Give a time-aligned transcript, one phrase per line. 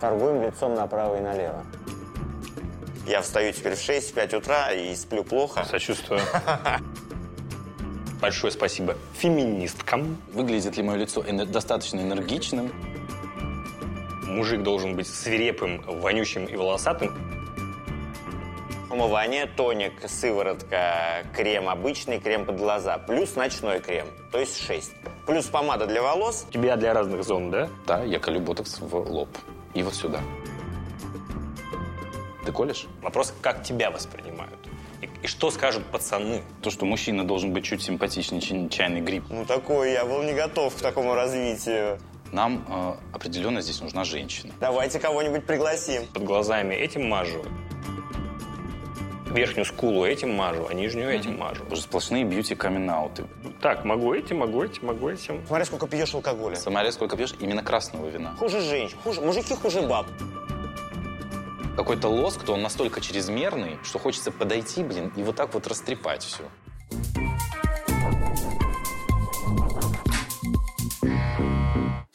[0.00, 1.64] Торгуем лицом направо и налево.
[3.06, 5.64] Я встаю теперь в 6-5 утра и сплю плохо.
[5.64, 6.20] Сочувствую.
[8.20, 10.16] Большое спасибо феминисткам.
[10.32, 12.72] Выглядит ли мое лицо эне- достаточно энергичным?
[14.24, 17.14] Мужик должен быть свирепым, вонючим и волосатым.
[18.90, 24.92] Умывание, тоник, сыворотка, крем обычный, крем под глаза, плюс ночной крем, то есть 6.
[25.26, 26.46] Плюс помада для волос.
[26.48, 27.68] У тебя для разных зон, да?
[27.86, 29.28] Да, я колю ботокс в лоб.
[29.76, 30.22] И вот сюда.
[32.46, 32.86] Ты колешь?
[33.02, 34.58] Вопрос, как тебя воспринимают.
[35.02, 36.42] И, и что скажут пацаны?
[36.62, 39.24] То, что мужчина должен быть чуть симпатичнее, чем чайный гриб.
[39.28, 41.98] Ну, такой я был не готов к такому развитию.
[42.32, 44.54] Нам э, определенно здесь нужна женщина.
[44.60, 46.06] Давайте кого-нибудь пригласим.
[46.06, 47.44] Под глазами этим мажу,
[49.30, 51.64] верхнюю скулу этим мажу, а нижнюю этим мажу.
[51.70, 52.90] Уже сплошные бьюти камин
[53.60, 55.44] Так, могу этим, могу этим, могу этим.
[55.46, 56.56] Смотри, сколько пьешь алкоголя.
[56.56, 57.34] Самаря сколько пьешь?
[57.40, 58.34] Именно красного вина.
[58.38, 60.06] Хуже женщин, хуже, мужики хуже баб.
[61.76, 66.22] Какой-то лоск, то он настолько чрезмерный, что хочется подойти, блин, и вот так вот растрепать
[66.22, 66.44] все.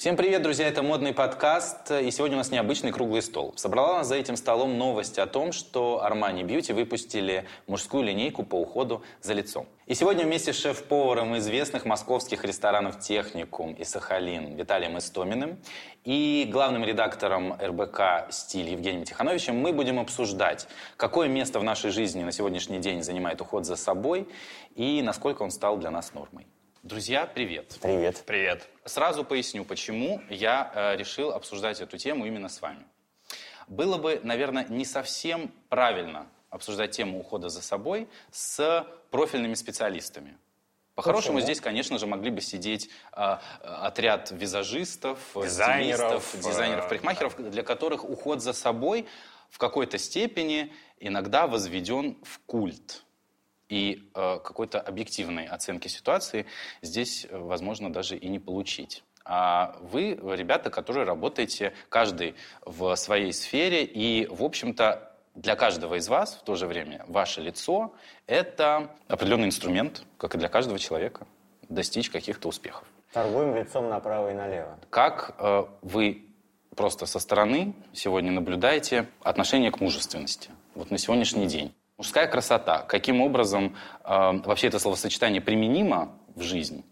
[0.02, 0.68] Всем привет, друзья!
[0.68, 3.54] Это модный подкаст, и сегодня у нас необычный круглый стол.
[3.56, 8.56] Собрала нас за этим столом новость о том, что Armani Beauty выпустили мужскую линейку по
[8.56, 9.68] уходу за лицом.
[9.86, 15.60] И сегодня вместе с шеф-поваром известных московских ресторанов «Техникум» и «Сахалин» Виталием Истоминым
[16.04, 22.24] и главным редактором РБК «Стиль» Евгением Тихановичем мы будем обсуждать, какое место в нашей жизни
[22.24, 24.28] на сегодняшний день занимает уход за собой
[24.74, 26.48] и насколько он стал для нас нормой.
[26.84, 27.78] Друзья, привет!
[27.80, 28.24] Привет.
[28.26, 28.68] Привет.
[28.86, 32.84] Сразу поясню, почему я э, решил обсуждать эту тему именно с вами.
[33.68, 40.36] Было бы, наверное, не совсем правильно обсуждать тему ухода за собой с профильными специалистами.
[40.96, 41.46] По-хорошему, Почему?
[41.46, 47.62] здесь, конечно же, могли бы сидеть э, отряд визажистов, Дизайнеров, стилистов, дизайнеров, э, парикмахеров, для
[47.62, 49.06] которых уход за собой
[49.52, 53.04] в какой-то степени иногда возведен в культ.
[53.72, 56.46] И э, какой-то объективной оценки ситуации
[56.82, 59.06] здесь, э, возможно, даже и не получить.
[59.24, 66.10] А вы, ребята, которые работаете каждый в своей сфере, и, в общем-то, для каждого из
[66.10, 67.94] вас в то же время ваше лицо–
[68.28, 71.26] это определенный инструмент, как и для каждого человека,
[71.70, 72.86] достичь каких-то успехов.
[73.14, 74.78] Торгуем лицом направо и налево.
[74.90, 76.26] Как э, вы
[76.76, 81.74] просто со стороны сегодня наблюдаете отношение к мужественности вот на сегодняшний день?
[82.02, 82.82] Мужская красота.
[82.82, 86.84] Каким образом э, вообще это словосочетание применимо в жизнь?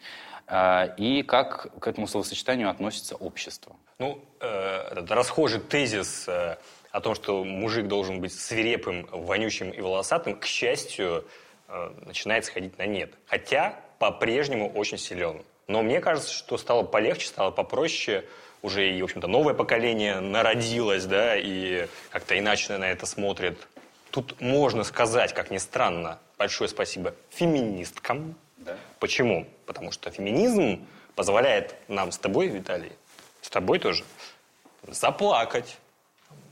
[0.46, 3.76] Э, и как к этому словосочетанию относится общество?
[3.98, 6.58] Ну, э, расхожий тезис э,
[6.92, 11.26] о том, что мужик должен быть свирепым, вонючим и волосатым, к счастью,
[11.70, 13.12] э, начинает сходить на нет.
[13.26, 15.42] Хотя по-прежнему очень силен.
[15.66, 18.26] Но мне кажется, что стало полегче, стало попроще.
[18.62, 23.58] Уже и, в общем-то, новое поколение народилось, да, и как-то иначе на это смотрит.
[24.12, 28.36] Тут можно сказать, как ни странно, большое спасибо феминисткам.
[28.58, 28.76] Да.
[29.00, 29.48] Почему?
[29.66, 32.92] Потому что феминизм позволяет нам с тобой, Виталий,
[33.42, 34.04] с тобой тоже,
[34.88, 35.78] заплакать,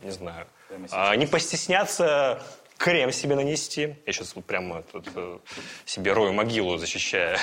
[0.04, 0.46] не знаю,
[0.92, 2.42] а, не постесняться
[2.78, 3.96] крем себе нанести.
[4.06, 5.40] Я сейчас вот прямо тут э,
[5.86, 7.40] себе рою могилу, защищая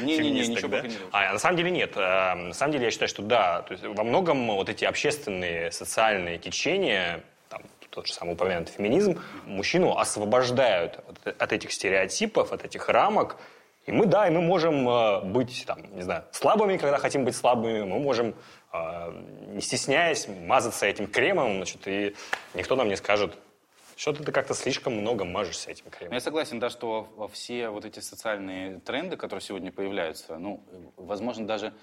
[0.00, 0.80] Не-не-не, ничего да?
[0.82, 0.94] не.
[1.10, 1.92] А на самом деле нет.
[1.96, 3.62] А, На самом деле я считаю, что да.
[3.62, 7.24] То есть во многом вот эти общественные, социальные течения,
[7.92, 10.98] тот же самый упомянутый феминизм, мужчину освобождают
[11.38, 13.36] от, этих стереотипов, от этих рамок.
[13.84, 17.36] И мы, да, и мы можем э, быть, там, не знаю, слабыми, когда хотим быть
[17.36, 17.82] слабыми.
[17.82, 18.34] Мы можем,
[18.72, 22.14] э, не стесняясь, мазаться этим кремом, значит, и
[22.54, 23.36] никто нам не скажет,
[23.96, 26.14] что-то ты как-то слишком много мажешься этим Ну, кремом.
[26.14, 30.64] Я согласен, да, что все вот эти социальные тренды, которые сегодня появляются, ну,
[30.96, 31.74] возможно, даже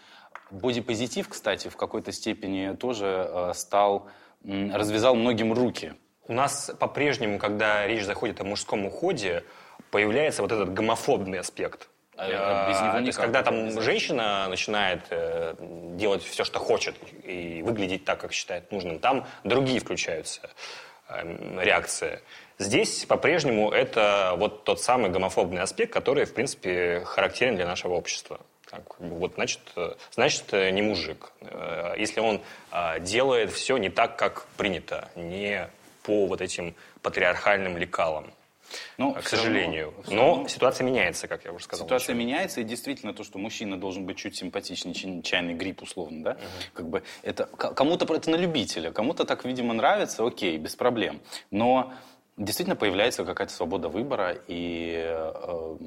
[0.49, 4.09] бодипозитив, кстати, в какой-то степени тоже э, стал,
[4.43, 5.93] развязал многим руки.
[6.27, 9.43] У нас по-прежнему, когда речь заходит о мужском уходе,
[9.91, 11.89] появляется вот этот гомофобный аспект.
[12.15, 15.55] А, а без него то есть, никак когда там женщина начинает э,
[15.95, 20.41] делать все, что хочет, и выглядеть так, как считает нужным, там другие включаются
[21.07, 22.19] э, реакции.
[22.57, 28.41] Здесь по-прежнему это вот тот самый гомофобный аспект, который, в принципе, характерен для нашего общества.
[28.71, 31.31] Так, вот, значит, э, значит, э, не мужик.
[31.41, 32.41] Э, Если он
[33.01, 35.67] делает все не так, как принято, не
[36.03, 38.31] по вот этим патриархальным лекалам,
[38.97, 39.93] Но к равно- сожалению.
[40.03, 41.87] всё Но равно ситуация меняется, как я уже сказал.
[41.87, 42.25] Ситуация вначале.
[42.31, 46.37] меняется, и действительно то, что мужчина должен быть чуть симпатичнее, чем чайный гриб, условно, да?
[46.73, 51.19] Как бы это кому-то это на любителя, кому-то так, видимо, нравится, окей, без проблем.
[51.49, 51.91] Но
[52.37, 55.77] действительно появляется какая-то свобода выбора, и э,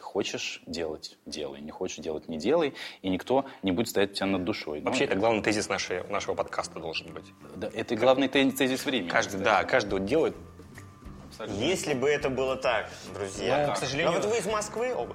[0.00, 1.60] Хочешь делать– делай.
[1.60, 2.74] Не хочешь делать– не делай.
[3.02, 4.80] И никто не будет стоять у тебя над душой.
[4.80, 7.26] Вообще, Ну, это главный тезис нашей, нашего подкаста должен быть.
[7.56, 9.08] да, это главный тез- тезис времени.
[9.08, 10.36] Каждый, да, каждый вот делает.
[11.28, 11.60] Абсолютно.
[11.62, 13.66] Если бы это было так, друзья.
[13.68, 15.14] Ну, к сожалению- А вот вы из Москвы оба?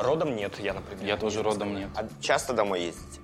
[0.00, 1.04] Родом нет, я, например.
[1.04, 1.88] Я тоже родом нет.
[1.96, 3.20] А часто домой ездите?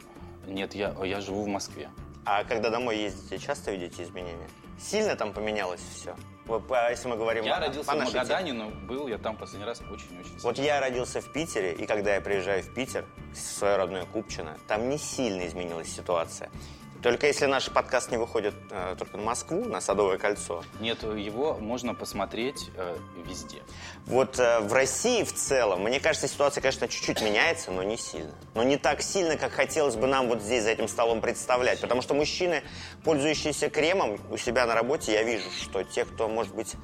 [0.46, 1.90] Нет, я, я живу в Москве.
[2.24, 4.48] А когда домой ездите, часто видите изменения?
[4.80, 6.16] Сильно там поменялось все?
[6.46, 9.66] По- если мы говорим Я о- родился по в Магадане, но был я там последний
[9.66, 13.76] раз очень-очень Вот я родился в Питере, и когда я приезжаю в Питер, в свое
[13.76, 16.50] родное Купчино, там не сильно изменилась ситуация.
[17.02, 21.54] Только если наш подкаст не выходит э, только на Москву, на Садовое кольцо, Нет, его
[21.54, 23.62] можно посмотреть э, везде.
[24.04, 28.34] вот э, в России в целом, мне кажется, ситуация, конечно, чуть-чуть меняется, но не сильно.
[28.54, 31.80] Но не так сильно, как хотелось бы нам вот здесь за этим столом представлять.
[31.80, 32.62] Потому что мужчины,
[33.02, 36.74] пользующиеся кремом, у себя на работе я вижу, что те, кто, может быть,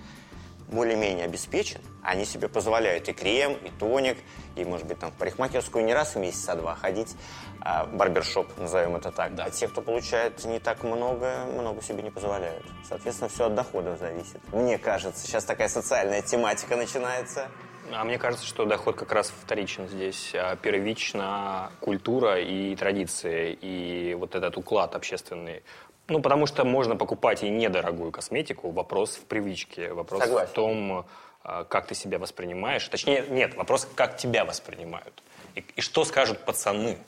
[0.69, 4.19] более-менее обеспечен, они себе позволяют и крем, и тоник,
[4.57, 7.17] и, может быть, там в парикмахерскую не раз в месяц, а два ходить,
[7.61, 9.35] а, барбершоп, назовем это так.
[9.35, 9.45] Да.
[9.45, 12.65] А те, кто получает не так много, много себе не позволяют.
[12.89, 14.41] Соответственно, все от доходов зависит.
[14.53, 17.49] Мне кажется, сейчас такая социальная тематика начинается.
[17.93, 20.33] А мне кажется, что доход как раз вторичен здесь.
[20.35, 25.63] А Первична культура и традиции, и вот этот уклад общественный.
[26.09, 28.71] Ну, потому что можно покупать и недорогую косметику.
[28.71, 30.51] Вопрос в привычке, вопрос Согласен.
[30.51, 31.07] в том,
[31.43, 32.87] а, как ты себя воспринимаешь.
[32.89, 35.23] Точнее, нет, вопрос, как тебя воспринимают.
[35.57, 36.99] И, и что скажут пацаны.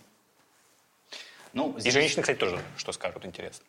[1.53, 3.65] Ну, И здесь- женщины, кстати, тоже что скажут, интересно.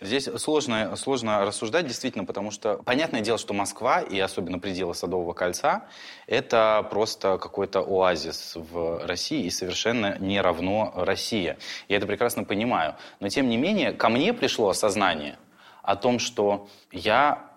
[0.00, 5.34] Здесь сложно, сложно рассуждать, действительно, потому что понятное дело, что Москва и особенно пределы Садового
[5.34, 5.86] кольца
[6.26, 11.58] это просто какой-то оазис в России и совершенно не равно Россия.
[11.88, 12.96] Я это прекрасно понимаю.
[13.20, 15.38] Но тем не менее, ко мне пришло осознание
[15.82, 17.50] о том, что я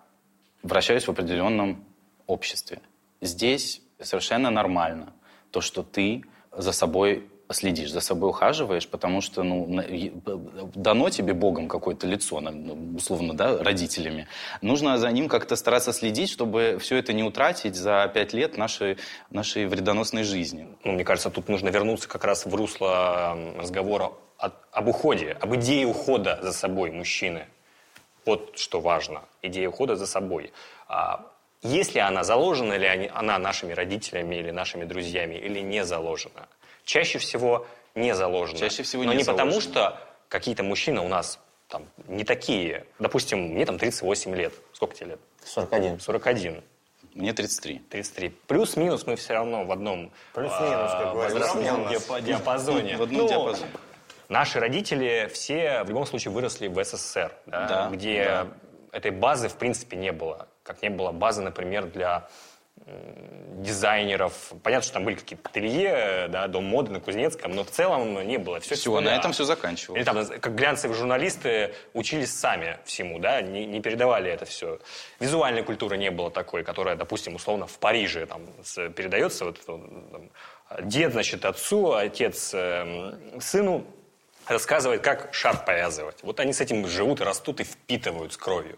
[0.62, 1.83] вращаюсь в определенном
[2.27, 2.81] обществе.
[3.19, 5.12] Здесь совершенно нормально
[5.50, 9.81] то, что ты за собой следишь, за собой ухаживаешь, потому что ну,
[10.75, 14.27] дано тебе Богом какое-то лицо, ну, условно, да, родителями.
[14.61, 18.97] Нужно за ним как-то стараться следить, чтобы все это не утратить за пять лет нашей,
[19.29, 20.67] нашей вредоносной жизни.
[20.83, 25.55] Ну, мне кажется, тут нужно вернуться как раз в русло разговора о- об уходе, об
[25.55, 27.47] идее ухода за собой мужчины.
[28.25, 29.21] Вот что важно.
[29.41, 30.51] Идея ухода за собой.
[30.88, 31.31] А
[31.63, 36.47] если она заложена ли она нашими родителями или нашими друзьями, или не заложена?
[36.88, 38.57] Чаще всего не заложена.
[38.57, 40.00] Чаще всего Но не не потому, что
[40.30, 41.38] какие-то мужчины у нас
[41.68, 42.86] там не такие.
[42.98, 44.54] Допустим, мне там 38 лет.
[44.72, 45.19] Сколько тебе лет?
[45.44, 46.00] 41.
[46.00, 46.63] 41.
[47.13, 47.80] Мне 33.
[47.89, 48.30] 33.
[48.48, 51.92] Плюс-минус мы все равно в одном Плюс-минус, как а, нас.
[51.92, 52.95] диапа- диапазоне.
[52.95, 53.72] В одном Ну, диапазоне.
[54.30, 58.48] Наши родители все в любом случае выросли в СССР, да, Да, где да.
[58.94, 60.48] этой базы в принципе не было.
[60.63, 62.30] Как не было базы, например, для
[63.57, 64.53] дизайнеров.
[64.63, 68.38] Понятно, что там были какие-то ателье, да, дом моды на Кузнецком, но в целом не
[68.38, 68.59] было.
[68.59, 70.00] Все, Все, на этом все заканчивалось.
[70.00, 74.79] Или там, как глянцевые журналисты учились сами всему, да, не, не передавали это все.
[75.19, 78.41] Визуальной культуры не было такой, которая, допустим, условно в Париже там
[78.94, 79.45] передается.
[79.45, 80.29] Вот, там,
[80.83, 83.85] дед, значит, отцу, отец эм, сыну
[84.47, 86.18] рассказывает, как шарф повязывать.
[86.21, 88.77] Вот они с этим живут и растут и впитывают с кровью.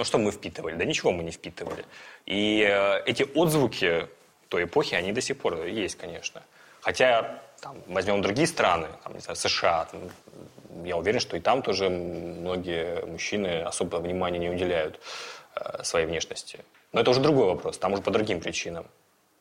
[0.00, 0.76] Ну что мы впитывали?
[0.76, 1.84] Да ничего мы не впитывали.
[2.24, 4.08] И э, эти отзвуки
[4.48, 6.42] той эпохи, они до сих пор есть, конечно.
[6.80, 10.00] Хотя, там, возьмем другие страны, там, не знаю, США, там,
[10.86, 14.98] я уверен, что и там тоже многие мужчины особо внимания не уделяют
[15.56, 16.60] э, своей внешности.
[16.92, 18.86] Но это уже другой вопрос, там уже по другим причинам.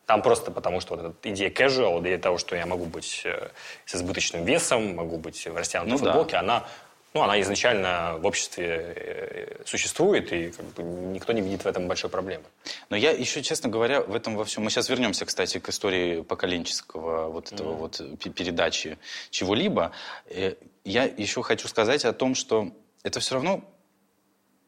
[0.08, 3.50] Там просто потому, что вот эта идея casual, идея того, что я могу быть э,
[3.86, 6.12] с избыточным весом, могу быть в растянутой Ну да.
[6.12, 6.68] футболке, она,
[7.14, 11.88] ну, она изначально в обществе э, существует, и как бы, никто не видит в этом
[11.88, 12.44] большой проблемы.
[12.90, 14.64] Но я еще, честно говоря, в этом во всем...
[14.64, 18.98] Мы сейчас вернемся, кстати, к истории поколенческого вот этого вот пе- передачи
[19.32, 19.92] чего-либо.
[20.28, 22.72] Э, Я еще хочу сказать о том, что
[23.04, 23.64] это все равно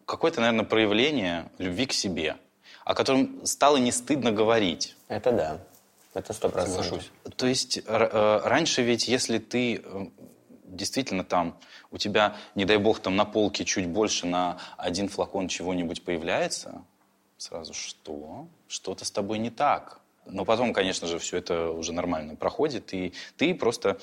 [0.06, 2.38] какое-то, наверное, проявление любви к себе,
[2.86, 4.96] о котором стало не стыдно говорить.
[5.08, 5.60] Это да.
[6.14, 6.86] Это сто процентов.
[6.86, 7.12] Соглашусь.
[7.38, 9.82] То есть э, раньше ведь, если ты
[10.72, 11.58] действительно там,
[11.92, 16.84] у тебя, не дай бог, там на полке чуть больше на один флакон чего-нибудь появляется,
[17.38, 18.48] сразу что?
[18.68, 20.00] Что-то с тобой не так.
[20.26, 24.00] Но потом, конечно же, все это уже нормально проходит, и ты просто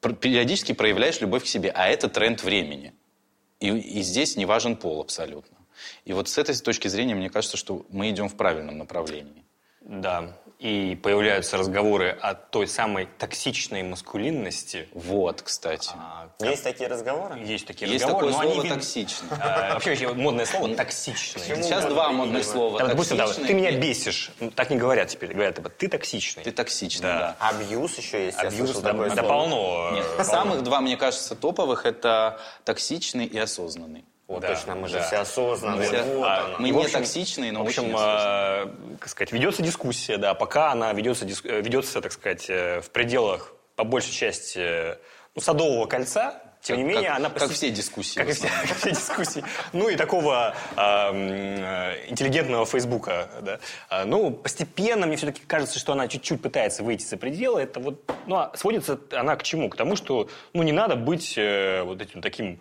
[0.00, 2.94] пр- периодически проявляешь любовь к себе, а это тренд времени.
[3.60, 5.56] И, и здесь не важен пол абсолютно.
[6.04, 9.44] И вот с этой точки зрения, мне кажется, что мы идем в правильном направлении.
[9.80, 10.36] Да.
[10.60, 14.88] И появляются разговоры о той самой токсичной маскулинности.
[14.92, 15.90] Вот, кстати.
[15.94, 17.38] А, Есть такие разговоры?
[17.38, 18.74] Есть такие Есть разговоры, такое но слово они...
[18.74, 19.28] «токсичный».
[19.40, 21.42] А, Вообще, вообще модное слово «токсичный».
[21.62, 22.78] Сейчас два модных слова.
[22.78, 24.32] Да, допустим, ты меня бесишь.
[24.38, 25.32] Ну, Так не говорят теперь.
[25.32, 26.44] Говорят, типа, ты токсичный.
[26.44, 27.36] Ты токсичный, Да.
[27.40, 27.48] да.
[27.48, 28.38] Абьюз еще есть.
[28.38, 29.92] Абьюз, да, такое полно.
[29.94, 34.04] Нет, самых два, мне кажется, топовых это токсичный и осознанный.
[34.30, 35.02] Вот Да, точно, мы же да.
[35.02, 35.88] все осознанные.
[35.88, 36.54] все- вот а.
[36.60, 40.70] Мы В не токсичные, но В общем, очень э, как сказать, ведется дискуссия, да, пока
[40.70, 44.96] она ведется, э, ведется, так сказать, э, в пределах, по большей части, э,
[45.34, 47.30] ну, Садового кольца, тем не Как- менее, как- она...
[47.30, 49.44] как все дискуссии Как и все, как все дискуссии.
[49.72, 53.58] Ну, и такого э, интеллигентного Фейсбука, да.
[53.88, 57.62] А, Ну, постепенно мне все-таки кажется, что она чуть-чуть пытается выйти за пределы.
[57.62, 59.68] Это вот, ну, а сводится она к чему?
[59.70, 62.60] К тому, что, ну, не надо быть э, вот этим таким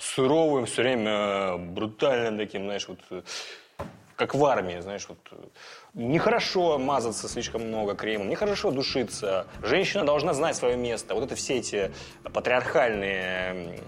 [0.00, 3.00] суровым, все время э, брутальным таким, знаешь, вот...
[3.10, 3.22] э,
[4.14, 5.36] как в армии, знаешь, вот э,
[5.94, 9.46] нехорошо мазаться слишком много кремом, нехорошо душиться.
[9.62, 11.14] Женщина должна знать свое место.
[11.14, 11.92] Вот это все эти
[12.22, 13.80] патриархальные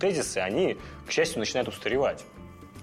[0.00, 2.24] тезисы, они, к счастью, начинают устаревать.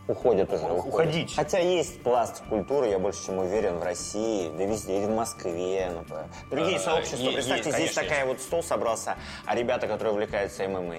[0.08, 0.64] Уходят уже.
[0.66, 0.86] уходят.
[0.86, 1.36] Уходить.
[1.36, 5.90] Хотя есть пласт культуры, я больше чем уверен, в России, да везде, и в Москве.
[5.96, 6.26] например.
[6.52, 7.18] Другие А, сообщества.
[7.24, 10.96] е- Представьте, есть, здесь конечно, такая вот стол собрался, а ребята, которые увлекаются ММА,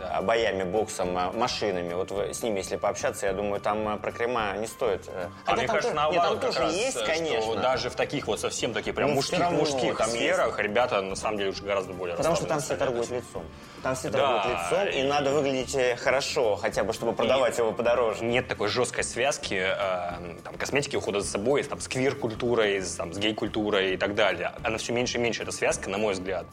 [0.00, 3.96] а, боями, боксом, а, машинами, вот вы- с ними, если пообщаться, я думаю, там а,
[3.98, 5.06] про крема не стоит.
[5.08, 5.26] э.
[5.44, 7.42] А Хотя мне там кажется, тоже- нет, наоборот, там как тоже раз, есть, э, конечно.
[7.42, 10.18] что даже в таких вот совсем таких прям Ну, мужских, равно мужских там есть.
[10.18, 13.44] сферах ребята на самом деле уже гораздо более Потому что там все торгуют лицом.
[13.86, 17.56] Там все Да, торгуют лицом, и и- надо выглядеть э, хорошо, хотя бы, чтобы продавать
[17.56, 18.24] его подороже.
[18.24, 23.12] Нет такой жесткой связки э, там, косметики, ухода за собой, там, с квир-культурой, с, там,
[23.12, 24.50] с гей-культурой и так далее.
[24.64, 26.46] Она все меньше и меньше, эта связка, на мой взгляд.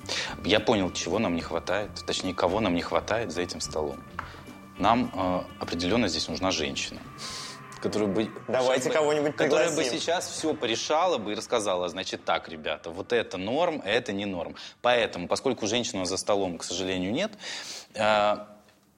[0.45, 3.97] Я понял, чего нам не хватает, точнее, кого нам не хватает за этим столом.
[4.77, 6.99] Нам э, определенно здесь нужна женщина.
[7.83, 12.89] Которая бы, Давайте кого-нибудь Которая бы сейчас все порешала бы и рассказала, значит, так, ребята,
[12.91, 14.55] вот это норм, а это не норм.
[14.81, 17.33] Поэтому, поскольку женщины у нас за столом, к сожалению, нет,
[17.93, 18.37] э,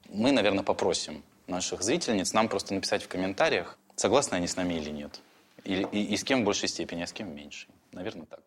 [0.08, 4.90] мы, наверное, попросим наших зрительниц нам просто написать в комментариях, согласны они с нами или
[4.90, 5.20] нет.
[5.64, 7.68] И, и- и с кем в большей степени, а с кем в меньшей.
[7.90, 8.40] Наверное, так.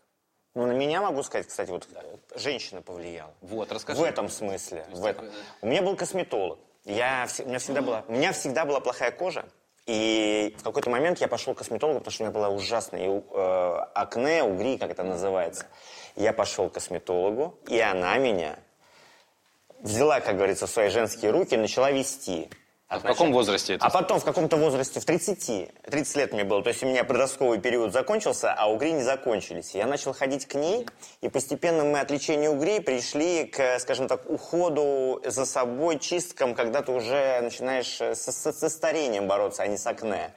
[0.56, 3.34] Ну, на меня могу сказать, кстати, вот э, женщина повлияла.
[3.42, 4.00] Вот, расскажи.
[4.00, 4.86] В этом смысле.
[4.94, 5.26] В этом.
[5.62, 6.60] У меня был косметолог.
[6.86, 9.46] Я, у, меня всегда была, у меня всегда была плохая кожа.
[9.90, 13.86] И в какой-то момент я пошел к косметологу, потому что у меня была ужасная э,
[13.96, 15.66] акне, угри, как это называется.
[16.16, 18.60] Я пошел к косметологу, и она меня
[19.80, 22.52] взяла, как говорится, в свои женские руки и начала вести.
[22.90, 23.86] А в каком возрасте это?
[23.86, 27.04] А потом в каком-то возрасте, в 30, 30 лет мне было, то есть у меня
[27.04, 29.76] подростковый период закончился, а угри не закончились.
[29.76, 30.88] Я начал ходить к ней,
[31.22, 36.82] и постепенно мы от лечения угрей пришли к, скажем так, уходу за собой, чисткам, когда
[36.82, 40.32] ты уже начинаешь э, со, со- со старением бороться, а не с акне.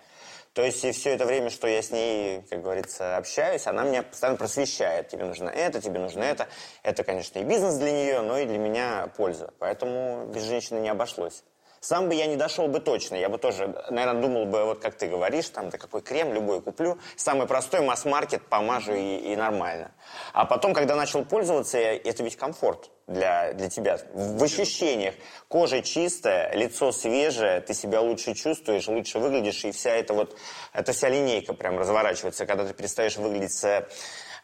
[0.53, 4.03] То есть и все это время, что я с ней, как говорится, общаюсь, она меня
[4.03, 5.09] постоянно просвещает.
[5.09, 6.47] Тебе нужно это, тебе нужно это.
[6.83, 9.55] Это, конечно, и бизнес для нее, но и для меня польза.
[9.59, 11.43] Поэтому без женщины не обошлось.
[11.83, 13.17] Сам бы я не дошел бы точно.
[13.17, 16.63] Я бы тоже, наверное, думал бы, вот как ты говоришь, там, да какой крем, любой
[16.63, 16.97] куплю.
[17.17, 19.91] Самый простой масс-маркет, помажу и, и нормально.
[20.33, 23.99] А потом, когда начал пользоваться, это ведь комфорт для, для тебя.
[24.15, 25.15] В ощущениях.
[25.49, 30.37] Кожа чистая, лицо свежее, ты себя лучше чувствуешь, лучше выглядишь, и вся эта вот,
[30.73, 33.89] эта вся линейка прям разворачивается, когда ты перестаешь выглядеть с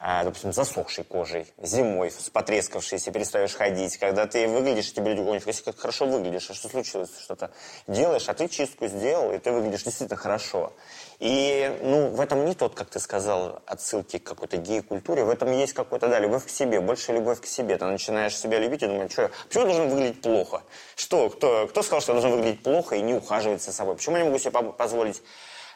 [0.01, 3.97] допустим, засохшей кожей, зимой, с потрескавшейся, перестаешь ходить.
[3.97, 7.11] Когда ты выглядишь, тебе люди говорят, «Если как хорошо выглядишь, а что случилось?
[7.21, 7.51] Что-то
[7.89, 10.73] делаешь, а ты чистку сделал, и ты выглядишь действительно хорошо.
[11.19, 15.51] И, ну, в этом не тот, как ты сказал, отсылки к какой-то гей-культуре, в этом
[15.51, 17.77] есть какой-то, да, любовь к себе, больше любовь к себе.
[17.77, 20.63] Ты начинаешь себя любить и думаешь, что, почему я должен выглядеть плохо?
[20.95, 23.97] Что, кто, кто сказал, что я должен выглядеть плохо и не ухаживать за собой?
[23.97, 25.21] Почему я не могу себе по- позволить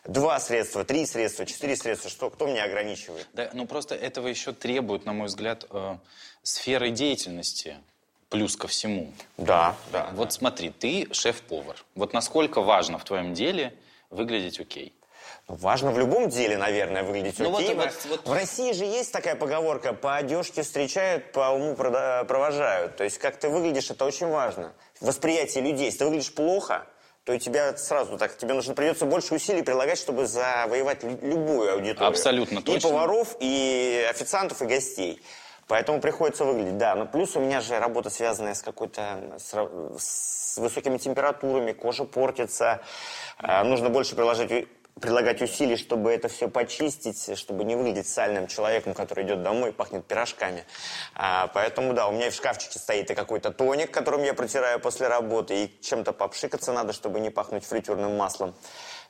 [0.05, 2.11] два средства, три средства, четыре средства?
[2.11, 3.29] Что, кто меня ограничивает?
[3.33, 5.97] Да, ну просто этого еще требует, на мой взгляд, э,
[6.43, 7.77] сферы деятельности.
[8.29, 9.13] Плюс ко всему.
[9.37, 10.09] Да, да.
[10.15, 11.77] Вот смотри, ты шеф-повар.
[11.95, 13.75] Вот насколько важно в твоем деле
[14.09, 14.95] выглядеть окей?
[15.49, 17.75] Важно в любом деле, наверное, выглядеть Ну окей.
[17.75, 22.97] вот- вот- вот- В России же есть такая поговорка «по одежке встречают, по уму провожают».
[22.97, 24.73] То есть как ты выглядишь, это очень важно.
[25.01, 25.87] Восприятие людей.
[25.87, 26.87] Если ты выглядишь плохо,
[27.25, 31.73] то и тебя сразу так, тебе нужно придется больше усилий прилагать, чтобы завоевать лю- любую
[31.73, 32.09] аудиторию.
[32.09, 32.89] Абсолютно И точно.
[32.89, 35.23] поваров, и официантов, и гостей.
[35.69, 36.97] Поэтому приходится выглядеть, да.
[36.97, 39.55] Но плюс у меня же работа, связанная с какой-то, с,
[39.99, 42.81] с высокими температурами, кожа портится.
[43.39, 44.69] А, нужно больше приложить,
[45.01, 49.73] прилагать усилий, чтобы это все почистить, чтобы не выглядеть сальным человеком, который идет домой и
[49.73, 50.65] пахнет пирожками.
[51.15, 54.81] А, поэтому, да, у меня и в шкафчике стоит и какой-то тоник, которым я протираю
[54.81, 58.55] после работы, и чем-то попшикаться надо, чтобы не пахнуть фритюрным маслом.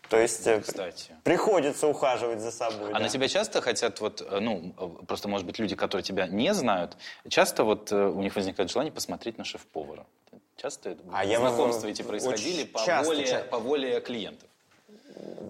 [0.09, 1.17] То есть э, Кстати.
[1.25, 2.91] приходится ухаживать за собой.
[2.91, 2.99] А да.
[3.01, 6.53] на тебя часто хотят, вот, э, ну, э, просто, может быть, люди, которые тебя не
[6.55, 6.97] знают,
[7.29, 10.05] часто вот у них возникает желание посмотреть на шеф-повара.
[10.57, 13.49] Часто это- А я знакомства в- эти происходили по, часто, воле, часто.
[13.49, 14.49] по воле клиентов?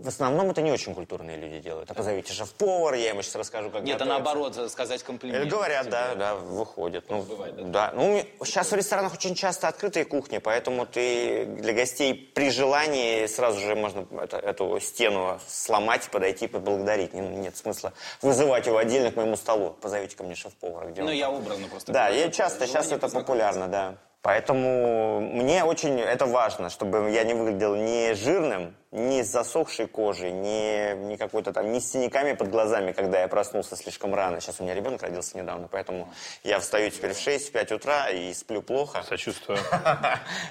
[0.03, 1.89] В основном это не очень культурные люди делают.
[1.91, 4.05] А позовите шеф-повар, я ему сейчас расскажу, как Нет, а готовится.
[4.25, 5.43] наоборот, за- сказать комплимент.
[5.45, 5.93] Или говорят, тебе.
[5.93, 7.05] да, да, выходят.
[7.09, 7.93] Ну, бывает, да.
[7.95, 13.61] Ну, сейчас в ресторанах очень часто открытые кухни, поэтому ты для гостей при желании сразу
[13.61, 17.15] же можно это- эту стену сломать, подойти и поблагодарить.
[17.15, 17.93] Не- Нет смысла
[18.23, 19.71] вызывать его отдельно к моему столу.
[19.81, 20.93] Позовите ко мне шеф-повара.
[20.97, 23.95] Ну, я образно просто Да, я часто, сейчас это популярно, да.
[24.23, 30.31] Поэтому мне очень это важно, чтобы я не выглядел ни жирным, ни с засохшей кожей,
[30.31, 34.41] ни, ни какой-то там, ни с синяками под глазами, когда я проснулся слишком рано.
[34.41, 36.13] Сейчас у меня ребенок родился недавно, поэтому
[36.45, 39.03] я встаю теперь в 6-5 утра и сплю плохо.
[39.09, 39.59] Сочувствую.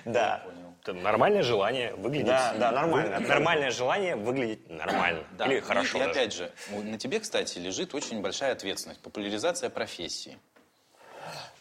[0.05, 0.43] Да.
[0.83, 2.25] Это нормальное желание выглядеть...
[2.25, 3.19] Да, да, нормально.
[3.19, 5.23] Нормальное желание выглядеть нормально.
[5.37, 5.45] Да.
[5.45, 8.99] Или И- хорошо И, опять же, на тебе, кстати, лежит очень большая ответственность.
[9.01, 10.39] Популяризация профессии.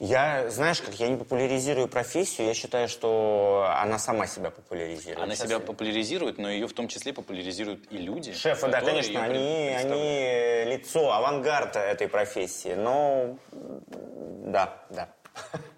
[0.00, 5.18] Я, знаешь, как я не популяризирую профессию, я считаю, что она сама себя популяризирует.
[5.22, 8.32] Она Сейчас себя я- популяризирует, но ее в том числе популяризируют и люди.
[8.32, 15.10] Шефы, да, конечно, они, они лицо, авангард этой профессии, но да, да.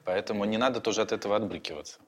[0.05, 1.99] Поэтому не надо тоже от этого отбрыкиваться.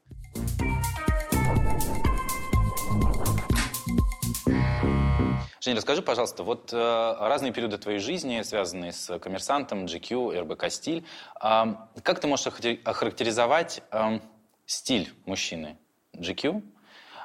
[5.64, 11.06] Женя, расскажи, пожалуйста, вот э, разные периоды твоей жизни, связанные с коммерсантом, GQ, РБК стиль.
[11.40, 12.49] А, как ты можешь
[12.85, 14.21] охарактеризовать эм,
[14.66, 15.78] стиль мужчины
[16.12, 16.62] GQ,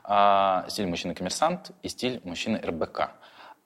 [0.06, 3.12] а, стиль мужчины коммерсант и стиль мужчины РБК?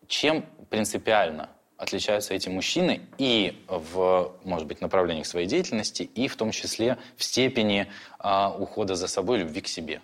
[0.07, 6.49] Чем принципиально отличаются эти мужчины и в, может быть, направлениях своей деятельности, и в том
[6.49, 10.01] числе в степени а, ухода за собой, любви к себе?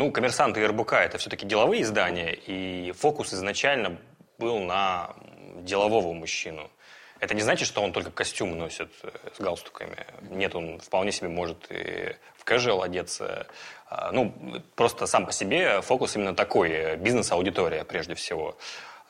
[0.00, 3.98] Ну, «Коммерсант» и «РБК»— это все-таки деловые издания, и фокус изначально
[4.38, 5.14] был на
[5.56, 6.70] делового мужчину.
[7.18, 10.06] Это не значит, что он только костюм носит э, с галстуками.
[10.22, 13.46] Нет, он вполне себе может и в casual одеться.
[13.90, 14.32] А, Ну,
[14.74, 18.56] просто сам по себе фокус именно такой, э, бизнес-аудитория прежде всего.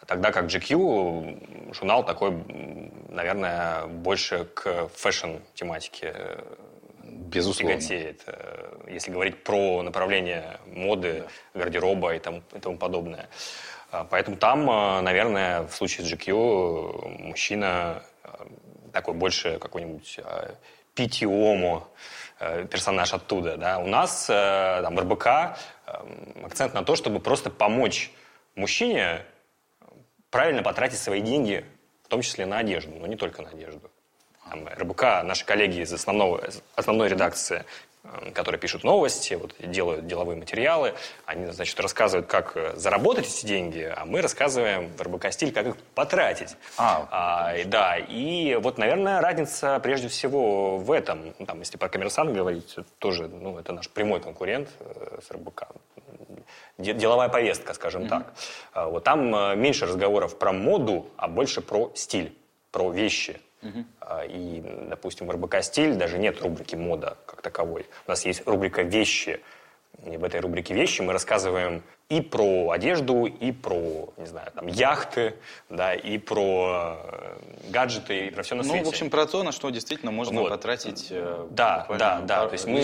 [0.09, 2.33] Тогда как GQ, журнал такой,
[3.11, 6.43] наверное, больше к fashion -тематике э,
[7.31, 7.77] Безусловно.
[7.77, 13.29] тяготеет, э, если говорить про направление моды, гардероба и тому, и тому подобное.
[13.91, 18.29] А, Поэтому там, э, наверное, в случае с GQ мужчина э,
[18.93, 20.21] такой больше какой-нибудь
[20.95, 21.87] питиому
[22.71, 23.57] персонаж оттуда.
[23.57, 23.79] Да?
[23.79, 25.57] У нас там в РБК
[26.43, 28.11] акцент на то, чтобы просто помочь
[28.57, 29.23] мужчине
[30.31, 31.65] правильно потратить свои деньги,
[32.03, 33.91] в том числе на одежду, но не только на одежду.
[34.51, 36.43] Там, РБК, наши коллеги из основного,
[36.75, 37.65] основной редакции,
[38.03, 43.47] э, которые пишут новости, вот, делают деловые материалы, они, значит, рассказывают, как э, заработать эти
[43.47, 46.57] деньги, а мы рассказываем в РБК стиль, как их потратить.
[46.77, 47.55] А.
[47.57, 51.33] и да, и вот, наверное, разница прежде всего в этом.
[51.39, 55.69] Ну, Там, если про коммерсант говорить, тоже, ну, это наш прямой конкурент э, с РБК.
[56.79, 58.33] Де- Деловая повестка, скажем так.
[58.73, 62.37] А, Вот там меньше разговоров про моду, а больше про стиль,
[62.73, 63.39] про вещи.
[64.01, 67.87] А, И, допустим, в РБК «Стиль» даже нет рубрики «Мода» как таковой.
[68.07, 69.41] У нас есть рубрика «Вещи».
[70.07, 74.67] И в этой рубрике «Вещи» мы рассказываем и про одежду, и про, не знаю, там,
[74.67, 75.37] яхты,
[75.69, 78.79] да, и про э, гаджеты, и про все на свете.
[78.81, 80.51] Ну, в общем, про то, на что действительно можно Вот.
[80.51, 82.47] потратить э, Да, да, да.
[82.49, 82.81] То есть мы,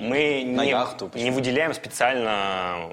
[0.00, 1.10] мы на не, яхту.
[1.14, 2.88] не выделяем специально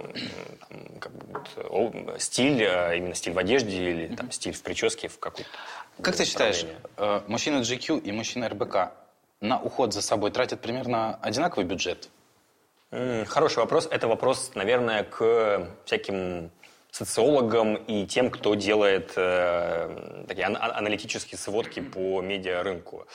[0.59, 5.07] там, как бы, вот, стиль, э, именно стиль в одежде или там, стиль в прическе
[5.07, 5.49] в какой-то
[6.01, 6.65] Как ты считаешь,
[6.97, 8.91] э, мужчина GQ и мужчина РБК
[9.39, 12.09] на уход за собой тратят примерно одинаковый бюджет?
[12.91, 13.87] М, Хороший вопрос.
[13.91, 16.51] Это вопрос, наверное, к всяким
[16.91, 23.05] социологам и тем, кто делает э, такие ан- ан- аналитические сводки по медиарынку.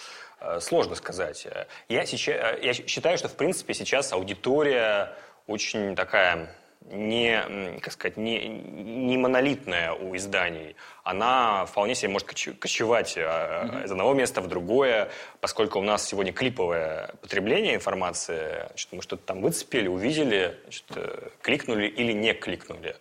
[0.41, 1.47] Э, сложно сказать.
[1.89, 5.15] Я, сейчас, я считаю, что, в принципе, сейчас аудитория
[5.47, 6.55] очень такая
[6.91, 10.77] не, как сказать, не, не монолитная у изданий.
[11.05, 16.07] Она вполне себе может коч- кочевать э, из одного места в другое, поскольку у нас
[16.07, 18.67] сегодня клиповое потребление информации.
[18.69, 22.97] Значит, мы что-то там выцепили, увидели, значит, э, кликнули или не кликнули.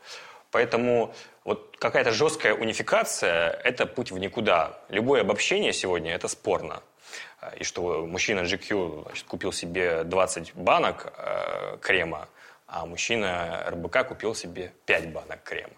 [0.52, 1.14] Поэтому
[1.44, 4.80] вот какая-то жесткая унификация– это путь в никуда.
[4.90, 6.82] Любое обобщение сегодня– это спорно.
[7.58, 12.28] И что мужчина GQ значит, купил себе 20 банок э, крема,
[12.72, 15.74] а мужчина РБК купил себе 5 банок крема.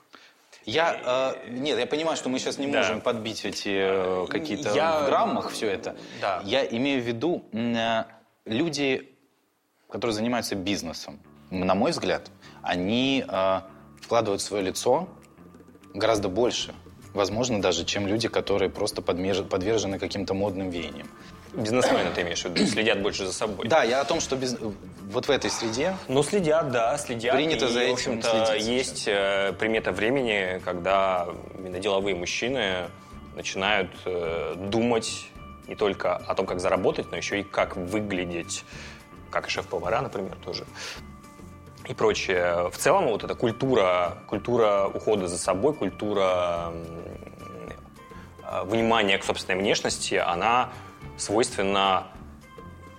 [0.65, 2.77] Я, э, нет, я понимаю, что мы сейчас не Да.
[2.79, 5.95] можем подбить эти э, какие-то Я- в граммах все это.
[6.21, 6.41] Да.
[6.45, 8.03] Я имею в виду э,
[8.45, 9.10] люди,
[9.89, 11.19] которые занимаются бизнесом.
[11.49, 12.29] На мой взгляд,
[12.62, 13.62] они э,
[14.01, 15.10] вкладывают свое лицо
[15.93, 16.73] гораздо больше.
[17.13, 21.10] Возможно, даже, чем люди, которые просто подмеж- подвержены каким-то модным веяниям.
[21.54, 23.68] Бизнесмены, ты имеешь в виду, следят больше за собой.
[23.68, 24.58] Да, я о том, что без-
[25.12, 27.36] вот в этой среде Ну, следят, да, следят.
[27.36, 28.68] Принято и, за в этим общем-то, следить.
[28.68, 32.89] есть э, примета времени, когда именно деловые мужчины
[33.36, 35.28] начинают э, думать
[35.68, 38.66] не только о том, как заработать, но еще и как выглядеть,
[39.30, 40.66] как и шеф-повара, например, тоже.
[41.88, 42.70] И прочее.
[42.72, 46.74] В целом, вот эта культура, культура ухода за собой, культура
[48.44, 50.70] э, внимания к собственной внешности, она
[51.17, 52.08] свойственна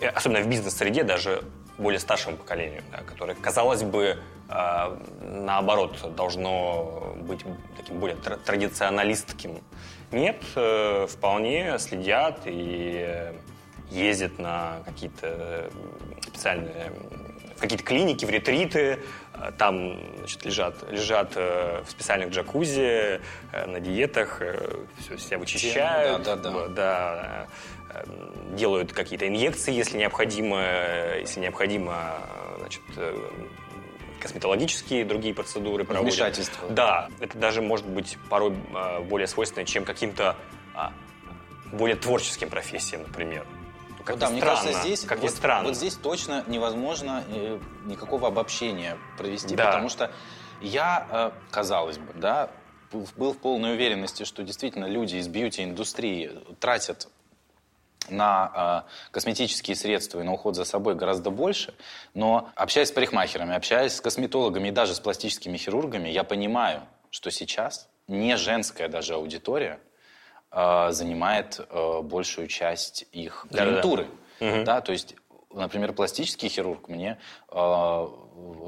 [0.00, 1.42] э, особенно в бизнес-среде, даже
[1.79, 7.44] более старшему поколению, да, которое, казалось бы, э, наоборот, должно быть
[7.77, 9.59] таким более тра- традиционалистским.
[10.12, 13.33] Нет, э, вполне следят и
[13.90, 15.70] ездят на какие-то
[16.22, 16.92] специальные
[17.59, 18.98] какие-то клиники, в ретриты,
[19.35, 23.20] э, там значит, лежат, лежат э, в специальных джакузи,
[23.66, 24.40] на диетах,
[24.98, 26.68] все себя вычищают, Да, да, да.
[26.68, 27.46] да,
[28.54, 33.30] делают какие-то инъекции, если необходимо, э, если необходимо, э, значит, э,
[34.20, 36.14] косметологические и другие процедуры проводят.
[36.14, 36.68] Вмешательства.
[36.70, 38.54] Да, это даже может быть порой
[39.02, 40.37] более свойственно, чем каким-то
[40.74, 40.92] а,
[41.72, 43.46] более творческим профессиям, например.
[43.90, 45.68] Ну, Как Вот да, мне странно, кажется, здесь, как вот, странно.
[45.68, 47.22] вот здесь точно невозможно
[47.85, 49.66] никакого обобщения провести, Да.
[49.66, 50.11] потому что
[50.62, 52.48] я, казалось бы, да,
[52.90, 56.30] был был в полной уверенности, что действительно люди из бьюти-индустрии
[56.61, 57.09] тратят
[58.09, 61.75] на э, косметические средства и на уход за собой гораздо больше,
[62.14, 67.31] но общаясь с парикмахерами, общаясь с косметологами и даже с пластическими хирургами, я понимаю, что
[67.31, 69.81] сейчас не женская даже аудитория
[70.51, 74.09] э, занимает э, большую часть их клиентуры.
[74.64, 75.14] Да, то есть,
[75.51, 77.19] например, пластический хирург мне
[77.51, 78.09] э,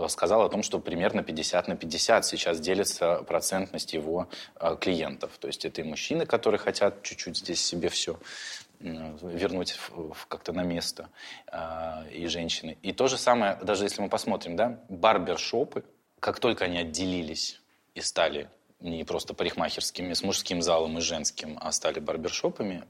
[0.08, 4.28] сказал о том, что примерно 50 на 50 сейчас делится процентность его
[4.60, 5.32] э, клиентов.
[5.38, 8.18] То есть это и мужчины, которые хотят чуть-чуть здесь себе все
[8.80, 11.08] вернуть в- в- как-то на место,
[11.50, 12.78] э, и женщины.
[12.82, 15.84] И то же самое, даже если мы посмотрим, да, барбершопы,
[16.20, 17.60] как только они отделились
[17.94, 18.48] и стали
[18.80, 22.84] не просто парикмахерскими, с мужским залом и женским, а стали барбершопами,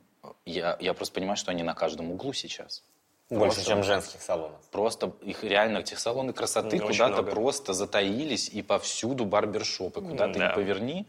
[0.45, 2.83] я, я просто понимаю, что они на каждом углу сейчас.
[3.29, 4.61] Больше, чем женских салонов.
[4.71, 10.01] Просто их реально, эти салоны красоты Ну, куда-то просто затаились, и повсюду барбершопы.
[10.01, 10.49] Куда ты Да.
[10.49, 11.07] не поверни.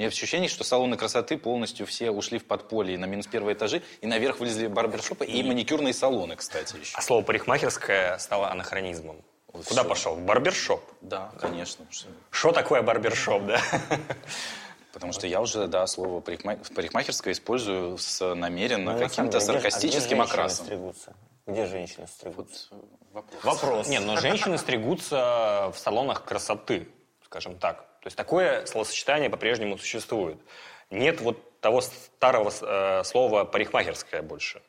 [0.00, 3.82] У меня ощущение, что салоны красоты полностью все ушли в подполье на минус первые этажи,
[4.00, 6.96] и наверх вылезли барбершопы и маникюрные салоны, кстати, еще.
[6.96, 9.22] А слово парикмахерская стало анахронизмом.
[9.52, 9.88] Вот Куда всё.
[9.90, 10.14] пошел?
[10.14, 10.82] В барбершоп.
[11.02, 11.84] Да, конечно.
[12.30, 13.60] что- такое барбершоп, да?
[14.94, 19.52] Потому что я уже, да, слово парикма- парикмахерское использую с намеренно Ну, каким-то деле, где-
[19.52, 20.64] а где саркастическим окрасом.
[20.64, 21.14] стригутся?
[21.46, 22.68] Где женщины стригутся?
[22.70, 23.44] Вот вопрос.
[23.44, 23.88] Вопрос.
[23.88, 26.88] Нет, но женщины стригутся в салонах красоты,
[27.22, 27.84] скажем так.
[28.00, 30.38] То есть такое словосочетание по-прежнему существует.
[30.90, 34.62] Нет вот того старого э, слова парикмахерская больше.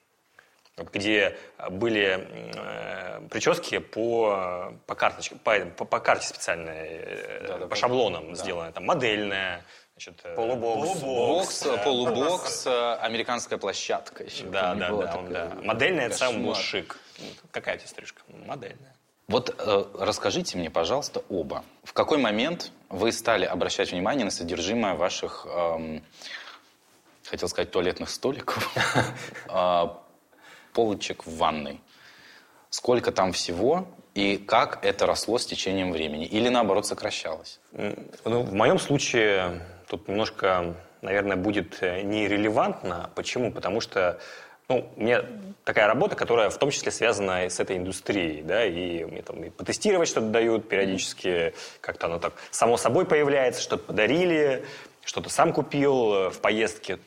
[0.77, 1.37] Где
[1.69, 7.69] были э, прически по, по карточке, по, по, по карте специальной, э, Да, да, по
[7.69, 7.75] да.
[7.75, 8.35] шаблонам Да.
[8.35, 8.71] сделано.
[8.71, 9.63] Там модельная,
[9.93, 10.99] значит, э, Полубокс.
[11.01, 14.45] Бокс, полубокс, э, американская площадка еще.
[14.45, 15.29] Да, да, да, такого.
[15.29, 15.51] да.
[15.61, 16.97] Модельная это самый был шик.
[17.51, 18.21] Какая у тебя стрижка?
[18.27, 18.95] Модельная.
[19.27, 21.63] Вот э, расскажите мне, пожалуйста, оба.
[21.83, 26.03] В какой момент вы стали обращать внимание на содержимое ваших, эм,
[27.23, 28.75] хотел сказать, туалетных столиков,
[29.47, 29.87] э,
[30.73, 31.79] полочек в ванной?
[32.69, 36.25] Сколько там всего и как это росло с течением времени?
[36.25, 37.59] Или наоборот сокращалось?
[37.71, 43.09] Ну, в моем случае тут немножко, наверное, будет э, нерелевантно.
[43.15, 43.51] Почему?
[43.51, 44.19] Потому что
[44.71, 45.25] ну, у меня
[45.65, 49.49] такая работа, которая в том числе связана с этой индустрией, да, и мне там и
[49.49, 54.65] потестировать что-то дают периодически, как-то оно так само собой появляется, что-то подарили,
[55.03, 56.99] что-то сам купил э, в поездке,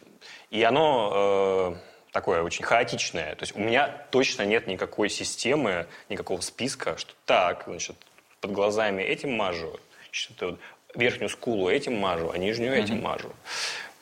[0.50, 3.34] и оно э, такое очень хаотичное.
[3.34, 7.96] То есть у меня точно нет никакой системы, никакого списка, что так, значит,
[8.40, 10.58] под глазами этим мажу, что-то
[10.94, 13.32] верхнюю скулу этим мажу, а нижнюю этим мажу.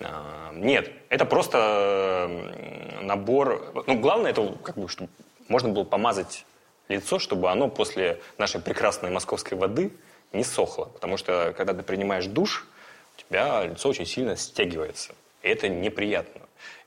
[0.05, 2.29] А, Нет, это просто
[3.01, 3.85] набор.
[3.87, 5.11] Ну, главное, это как бы, чтобы
[5.49, 6.45] можно было помазать
[6.89, 9.93] лицо, чтобы оно после нашей прекрасной московской воды
[10.33, 10.87] не сохло.
[10.87, 12.67] Потому что, когда ты принимаешь душ,
[13.17, 15.15] у тебя лицо очень сильно стягивается.
[15.43, 16.43] И это неприятно.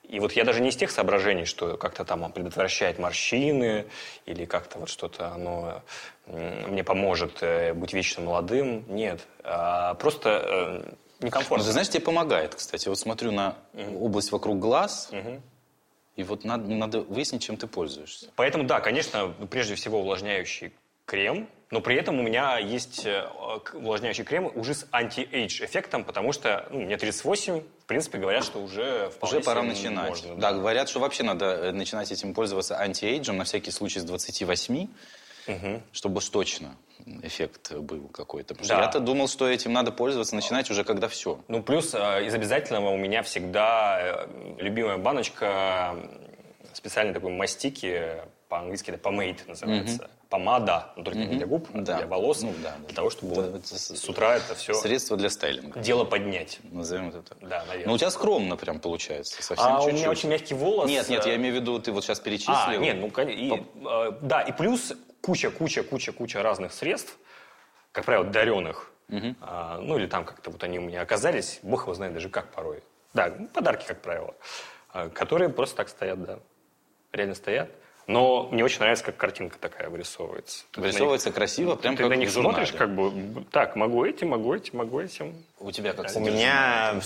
[0.08, 3.86] И вот я даже не из тех соображений, что как-то там предотвращает морщины
[4.25, 5.82] или как-то вот что-то оно
[6.28, 8.84] мне поможет э, быть вечно молодым.
[8.88, 9.21] Нет.
[9.43, 10.95] А просто
[11.26, 11.66] некомфортно.
[11.66, 12.88] ты знаешь, тебе помогает, кстати.
[12.88, 13.56] Вот смотрю на
[14.00, 15.12] область вокруг глаз,
[16.16, 18.28] и вот надо, надо выяснить, чем ты пользуешься.
[18.36, 20.72] Поэтому, да, конечно, прежде всего увлажняющий
[21.06, 23.28] крем, но при этом у меня есть э,
[23.74, 28.60] увлажняющий крем уже с anti-age эффектом, потому что ну, мне 38, в принципе, говорят, что
[28.60, 30.10] уже Уже пора начинать.
[30.10, 30.54] можно, да.
[30.54, 34.88] говорят, что вообще надо э, начинать этим пользоваться anti-age ем на всякий случай с 28,
[35.92, 36.76] чтобы уж точно
[37.22, 38.56] эффект был какой-то.
[38.56, 38.82] Потому что Да.
[38.84, 41.40] я-то думал, что этим надо пользоваться, начинать уже когда все.
[41.48, 48.22] Ну, плюс э, из обязательного у меня всегда э, любимая баночка э, специальной такой мастики,
[48.50, 50.10] по-английски это pomade называется.
[50.30, 51.98] Помада, но только не для губ, а Да.
[51.98, 52.86] для волос, Ну, да, да.
[52.88, 55.80] для того, чтобы Да, вот с- с утра это все Средство для стайлинга.
[55.80, 56.58] дело поднять.
[56.64, 57.38] Назовем это так.
[57.42, 57.88] Да, наверное.
[57.88, 59.42] Ну, у тебя скромно прям получается.
[59.44, 60.00] Совсем а у чуть-чуть.
[60.00, 60.90] меня очень мягкий волос.
[60.90, 62.56] Нет, нет, э, я имею в виду, ты вот сейчас перечислил.
[62.56, 63.54] А, нет, ну, и,
[63.88, 64.94] э, да, и плюс
[65.26, 67.18] куча, куча, куча, куча разных средств,
[67.92, 68.92] как правило, даренных.
[69.42, 72.48] А, ну, или там как-то вот они у меня оказались, бог его знает даже как
[72.52, 72.82] порой.
[73.14, 74.34] Да, ну, подарки, как правило,
[74.90, 76.40] а, которые просто так стоят, да.
[77.12, 77.70] Реально стоят.
[78.08, 80.66] Но мне очень нравится, как картинка такая вырисовывается.
[80.76, 82.66] На них- Вырисовывается красиво, прям Ты как на них журнале.
[82.68, 85.44] смотришь, как бы, так, могу этим, могу этим, могу этим.
[85.60, 87.00] У тебя как У меня...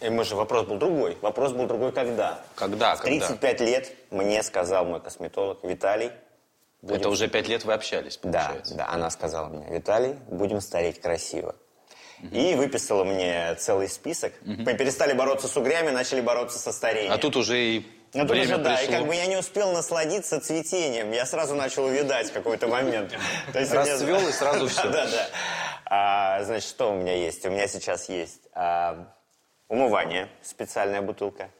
[0.00, 1.18] э, Мы же вопрос был другой.
[1.20, 2.42] Вопрос был другой когда?
[2.54, 3.26] Когда, В когда?
[3.26, 6.10] 35 лет мне сказал мой косметолог Виталий.
[6.86, 8.74] Будем- Это уже пять лет вы общались, Да, получается.
[8.74, 11.54] да, она сказала мне, Виталий, будем стареть красиво.
[12.32, 14.32] И выписала мне целый список.
[14.42, 17.12] Мы перестали бороться с угрями, начали бороться со старением.
[17.12, 18.98] А тут уже и Ну, тут время уже, да, и пришло.
[19.00, 21.12] как бы я не успел насладиться цветением.
[21.12, 23.12] Я сразу начал увидать какой-то момент.
[23.54, 24.84] Расцвел и сразу всё.
[24.90, 25.28] Да, да.
[25.84, 27.44] А, значит, что у меня есть?
[27.44, 29.12] У меня сейчас есть а,
[29.68, 31.50] умывание, специальная бутылка.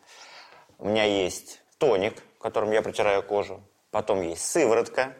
[0.78, 3.62] У меня есть тоник, которым я протираю кожу.
[3.96, 5.14] Потом есть сыворотка.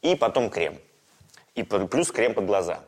[0.00, 0.78] И потом крем.
[1.56, 2.84] И плюс крем под глаза.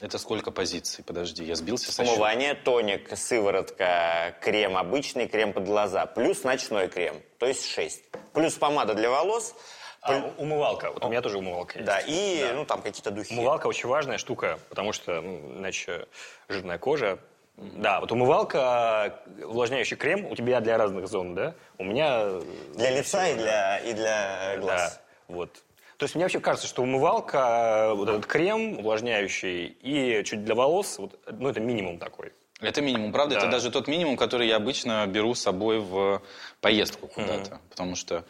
[0.00, 1.02] Это сколько позиций?
[1.02, 2.04] Подожди, я сбился со.
[2.04, 6.06] Умывание, тоник, сыворотка, крем обычный, крем под глаза.
[6.06, 7.20] Плюс ночной крем.
[7.38, 8.04] То есть 6.
[8.34, 9.52] Плюс помада для волос.
[10.00, 10.92] А, умывалка.
[10.92, 11.84] Вот у меня тоже умывалка есть.
[11.84, 13.34] Да, и ну там какие-то духи.
[13.34, 16.06] Умывалка очень важная штука, потому что ну, иначе
[16.48, 17.18] жирная кожа.
[17.56, 21.54] Да, вот умывалка, увлажняющий крем у тебя для разных зон, да?
[21.78, 22.40] У меня...
[22.74, 25.00] Для лица и для, и для глаз.
[25.28, 25.62] Да, вот.
[25.96, 30.98] То есть мне вообще кажется, что умывалка, вот этот крем увлажняющий и чуть для волос,
[30.98, 32.32] вот, ну это минимум такой.
[32.60, 33.34] Это минимум, правда?
[33.34, 33.40] Да.
[33.42, 36.22] Это даже тот минимум, который я обычно беру с собой в
[36.60, 37.60] поездку куда-то.
[37.68, 38.24] Потому что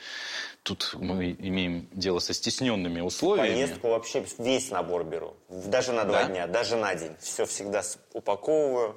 [0.64, 3.54] тут мы имеем дело со стесненными условиями.
[3.54, 5.36] Поездку вообще весь набор беру.
[5.48, 6.28] Даже на два Да?
[6.28, 7.14] дня, даже на день.
[7.20, 8.96] Все всегда упаковываю.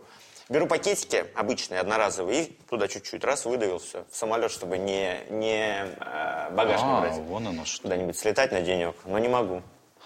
[0.49, 5.85] Беру пакетики обычные, одноразовые, и туда чуть-чуть раз выдавил все в самолет, чтобы не, не
[5.99, 7.17] э, багаж не А, брать.
[7.19, 7.83] вон оно что.
[7.83, 9.61] Куда-нибудь слетать на денек, но не могу.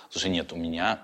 [0.10, 1.01] Слушай, нет, у меня...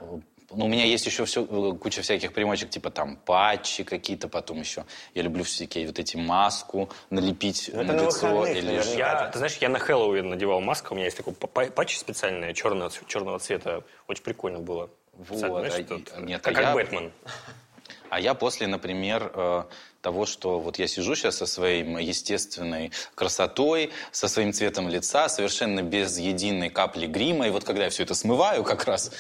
[0.52, 4.84] Ну, у меня есть еще все, куча всяких примочек, типа там патчи какие-то, потом еще...
[5.13, 8.28] Я люблю всякие вот эти маску налепить Ну, это на на лицо.
[8.28, 8.97] выходных, или наверняка.
[8.97, 11.97] Я, ты знаешь, я на Хэллоуин надевал маску, у меня есть такой па- па- патч
[11.99, 13.84] специальный, черного, черного цвета.
[14.08, 14.89] Очень прикольно было.
[15.13, 17.13] Вот, Знаешь, а- тут, нет, как, а как я- Бэтмен.
[18.10, 19.63] А я после, например, э,
[20.02, 25.82] того, что вот я сижу сейчас со своей естественной красотой, со своим цветом лица, совершенно
[25.82, 29.12] без единой капли грима, и вот когда я все это смываю как раз,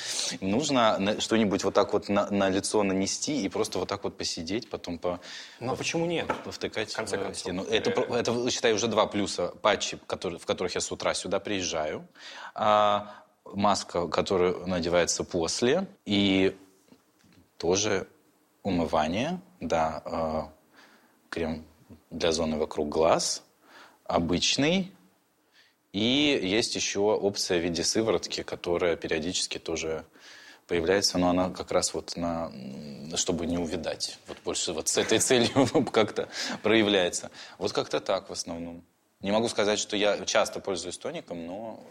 [0.41, 4.69] нужно что-нибудь вот так вот на, на лицо нанести и просто вот так вот посидеть,
[4.69, 5.19] потом по,
[5.59, 6.27] Ну а почему нет?
[6.43, 7.39] повтыкать В конце в концов.
[7.39, 7.63] стену.
[7.63, 12.07] Это, это, считай, уже два плюса патчи, которые, в которых я с утра сюда приезжаю,
[12.55, 13.13] а,
[13.45, 16.55] маска, которая надевается после, и
[17.57, 18.07] тоже
[18.63, 20.41] умывание, да, э,
[21.29, 21.65] крем
[22.09, 23.43] для зоны вокруг глаз,
[24.05, 24.91] обычный,
[25.91, 30.05] и есть еще опция в виде сыворотки, которая периодически тоже
[30.67, 32.51] появляется, но она как раз вот на,
[33.15, 34.19] чтобы не увидать.
[34.27, 36.29] Вот больше вот с этой целью как-то
[36.61, 37.31] проявляется.
[37.57, 38.83] Вот как-то так в основном.
[39.21, 41.83] Не могу сказать, что я часто пользуюсь тоником, но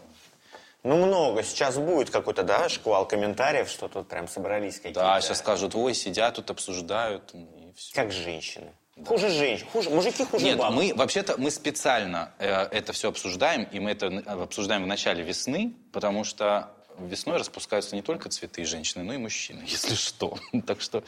[0.83, 1.43] Ну, много.
[1.43, 5.01] Сейчас будет какой-то, да, шквал комментариев, что тут прям собрались какие-то.
[5.01, 7.93] да, сейчас скажут, ой, сидят тут, обсуждают, и все.
[7.95, 8.71] Как женщины.
[9.05, 9.65] Хуже женщин.
[9.71, 10.73] Хуже, мужики хуже Нет, баб.
[10.73, 15.23] мы вообще-то мы специально э, это все обсуждаем, и мы это н- обсуждаем в начале
[15.23, 20.37] весны, потому что весной распускаются не только цветы и женщины, но и мужчины, если что.
[20.67, 21.03] Так что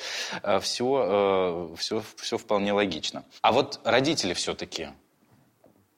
[0.62, 3.25] все, все, все вполне логично.
[3.41, 4.89] А вот родители все-таки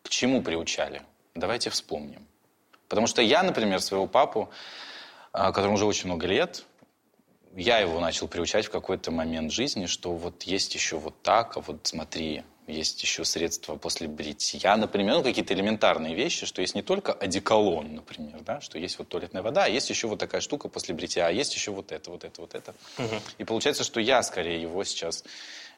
[0.03, 1.03] к чему приучали?
[1.35, 2.27] Давайте вспомним.
[2.93, 4.51] Потому что я, например, своего папу,
[5.31, 6.63] а, которому уже очень много лет,
[7.55, 11.61] я его начал приучать в какой-то момент жизни, что вот есть еще вот так, а
[11.61, 16.83] вот смотри, есть еще средства после бритья, например, ну, какие-то элементарные вещи, что есть не
[16.83, 20.69] только одеколон, например, да, что есть вот туалетная вода, а есть еще вот такая штука
[20.69, 22.75] после бритья, а есть еще вот это, вот это, вот это.
[23.39, 25.23] И получается, что я скорее его сейчас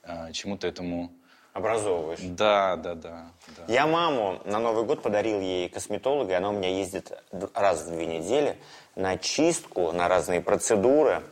[0.04, 1.14] э, чему-то этому
[1.56, 2.20] Образовываешь.
[2.22, 3.28] Да, да, да.
[3.56, 3.74] да.
[3.74, 7.14] Я маму на Новый год подарил ей косметолога, и она у меня ездит
[7.54, 8.58] раз в две недели
[8.98, 11.24] на чистку, на разные процедуры.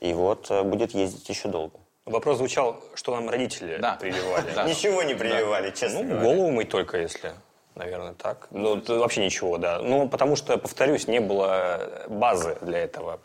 [0.00, 1.78] И вот э, будет ездить еще долго.
[2.04, 3.96] Вопрос звучал, что нам родители Да.
[3.98, 4.50] прививали.
[4.54, 4.64] Да.
[4.64, 6.24] Ничего не прививали, честно Ну, говоря.
[6.24, 7.32] голову мыть только, если,
[7.74, 8.48] наверное, так.
[8.50, 9.78] Ну, вообще ничего, да.
[9.80, 13.18] Ну, потому что, повторюсь, не было базы для этого.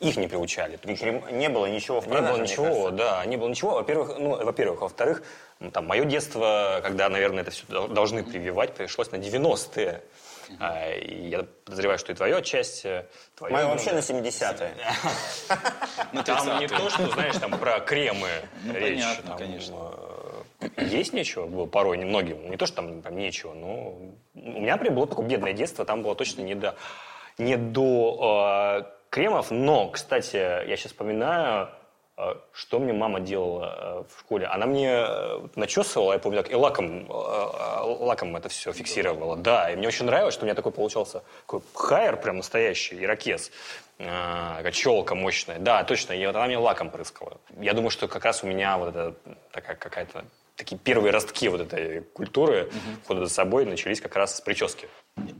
[0.00, 0.76] Их не приучали.
[0.76, 3.72] Крем- Не было ничего в Не продаже, было мне ничего, да, не было ничего.
[3.74, 5.22] Во-первых, ну, во-первых, во-вторых,
[5.58, 10.02] ну, там, мое детство, когда, наверное, это все должны прививать, пришлось на 90-е.
[10.60, 13.04] А, и я подозреваю, что и твое отчасти.
[13.36, 14.70] Твое, Мое ну, вообще на 70-е.
[16.12, 16.68] Ну, Там не 30-е.
[16.68, 18.28] то, что, знаешь, там про кремы
[18.64, 19.02] Ну, речь.
[19.36, 19.92] конечно.
[20.60, 22.50] э, Есть нечего было порой немногим.
[22.50, 23.98] Не то, что там, там нечего, но
[24.34, 26.76] у меня прям было такое бедное детство, там было точно не до,
[27.36, 29.50] не до э, кремов.
[29.50, 31.68] Но, кстати, я сейчас вспоминаю,
[32.16, 34.46] э, что мне мама делала э, в школе.
[34.46, 39.36] Она мне э, начесывала, я помню, так, и лаком, лаком это все фиксировала.
[39.36, 43.50] Да, и мне очень нравилось, что у меня такой получался такой хайер прям настоящий, ирокез.
[43.98, 45.58] Такая челка мощная.
[45.58, 47.38] Да, точно, и вот она мне лаком прыскала.
[47.58, 49.14] Я думаю, что как раз у меня вот это
[49.50, 50.24] такая какая-то
[50.58, 52.70] такие первые ростки вот этой культуры
[53.04, 54.88] ухода за собой начались как раз с прически.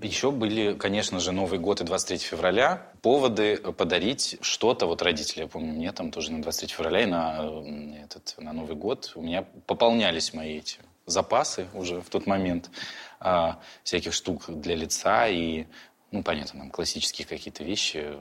[0.00, 2.86] Еще были, конечно же, Новый год и 23 февраля.
[3.02, 4.86] Поводы подарить что-то.
[4.86, 8.76] Вот родители, я помню, мне там тоже на 23 февраля и на, этот, на Новый
[8.76, 12.70] год у меня пополнялись мои эти запасы уже в тот момент
[13.18, 15.66] а, всяких штук для лица и
[16.10, 18.14] ну, понятно, там классические какие-то вещи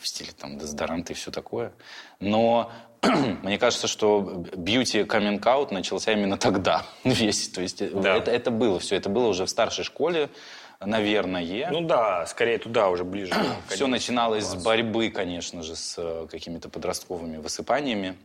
[0.00, 1.72] в стиле там дезодоранты и все такое.
[2.18, 2.72] Но
[3.42, 7.48] мне кажется, что бьюти каминг аут начался именно тогда весь.
[7.48, 8.16] То есть э, Да.
[8.16, 8.96] это, это было все.
[8.96, 10.28] Это было уже в старшей школе,
[10.80, 11.68] наверное.
[11.70, 13.32] Ну да, скорее туда уже ближе.
[13.68, 18.16] все начиналось с борьбы, конечно же, с э, какими-то подростковыми высыпаниями.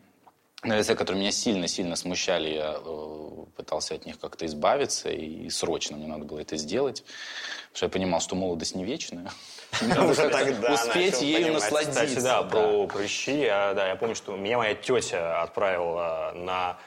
[0.66, 5.96] На лице, которые меня сильно-сильно смущали, я э, пытался от них как-то избавиться, и срочно
[5.96, 7.04] мне надо было это сделать.
[7.04, 9.32] Потому что я понимал, что молодость не вечная.
[9.82, 12.22] Успеть ею насладиться.
[12.22, 16.78] Да, про прыщи, да, я помню, что меня моя тетя отправила на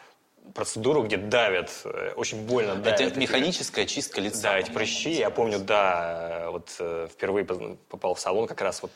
[0.54, 3.00] процедуру, где давят, э, очень больно давят.
[3.00, 4.42] Это эти- механическая чистка лица.
[4.42, 8.82] Да, эти прыщи, я помню, да, э, вот э, впервые попал в салон как раз
[8.82, 8.92] вот,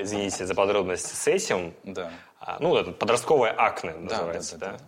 [0.00, 1.74] извините за подробности, с этим.
[1.84, 2.12] Да.
[2.40, 4.78] А, Ну, это подростковое акне называется, да, да.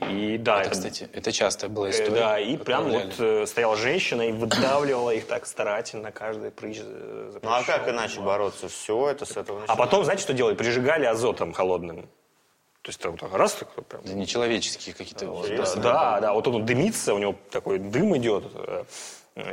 [0.00, 2.10] да, И да, Это, это, кстати, это частая была история.
[2.10, 7.40] да, и прям вот э, стояла женщина и выдавливала их так старательно, каждый прыщ Ну
[7.50, 8.68] а как иначе бороться?
[8.68, 9.78] Все это с этого А началось.
[9.78, 10.54] потом, знаете, что делали?
[10.54, 12.08] Прижигали азотом холодным.
[12.84, 14.02] То есть вот так раз, так вот прям.
[14.02, 15.42] Это нечеловеческие какие-то...
[15.46, 15.82] Серьезно?
[15.82, 18.84] Да, да, вот он дымится, у него такой дым идет, э,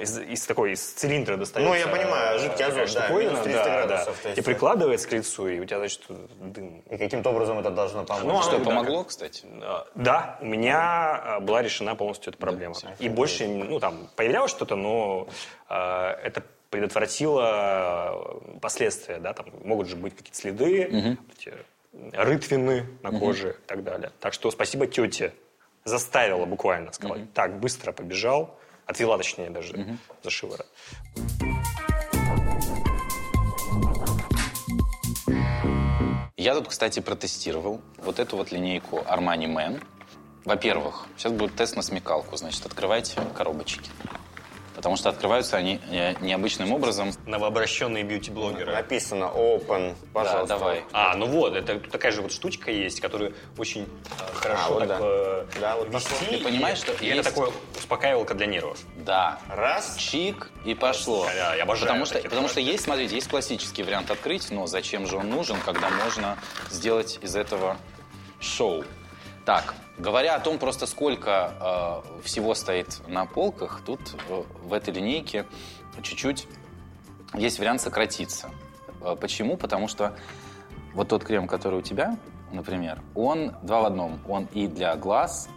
[0.02, 1.74] из, из такой, из цилиндра достается.
[1.74, 4.30] Ну, я понимаю, жидкий азот, да, минус 300 да, градусов, да.
[4.32, 6.02] есть И прикладывается к лицу, и у тебя, значит,
[6.41, 6.82] дым.
[6.89, 8.26] И каким-то образом это должно помочь?
[8.26, 9.46] Ну, Что, да, помогло, кстати?
[9.62, 12.76] А, Да, у меня а, была решена полностью эта проблема.
[13.00, 15.30] И больше, ну, там, появлялось что-то, но
[15.70, 21.54] а, это предотвратило а, последствия, да, там могут же быть какие-то следы, вот эти
[21.93, 24.12] рытвины на коже и так далее.
[24.19, 25.34] Так что спасибо тете.
[25.84, 30.67] Заставила буквально, сказала, так, быстро побежал, отвела, точнее, даже за шиворот.
[36.38, 39.84] Я тут, кстати, протестировал вот эту вот линейку Armani Man.
[40.45, 42.36] Во-первых, сейчас будет тест на смекалку.
[42.36, 43.91] Значит, открывайте коробочки.
[44.75, 45.79] Потому что открываются они
[46.21, 47.12] необычным образом.
[47.25, 48.71] Новообращенные бьюти-блогеры.
[48.73, 50.47] Написано open, пожалуйста.
[50.47, 50.84] Да, давай.
[50.93, 54.88] А, ну вот, это такая же вот штучка есть, которая очень э, хорошо вот так
[54.88, 54.97] да.
[55.01, 56.25] э, Да, вот вести.
[56.38, 58.79] Ты понимаешь, что и это есть- такое успокаивалка для нервов.
[58.97, 59.39] Да.
[59.49, 59.97] Раз.
[59.97, 61.25] Чик и пошло.
[61.25, 65.05] Да, я обожаю потому что, потому что есть, смотрите, есть классический вариант открыть, но зачем
[65.05, 66.38] же он нужен, когда можно
[66.69, 67.77] сделать из этого
[68.39, 68.84] шоу?
[69.45, 73.99] Так, говоря о том, просто сколько э, всего стоит на полках, тут
[74.30, 75.45] э, в этой линейке
[76.01, 76.47] чуть-чуть
[77.34, 78.51] есть вариант сократиться.
[79.01, 79.58] Э, Почему?
[79.58, 80.15] Потому что
[80.93, 82.17] вот тот крем, который у тебя,
[82.51, 84.19] например, он два в одном.
[84.27, 85.49] Он и для глаз,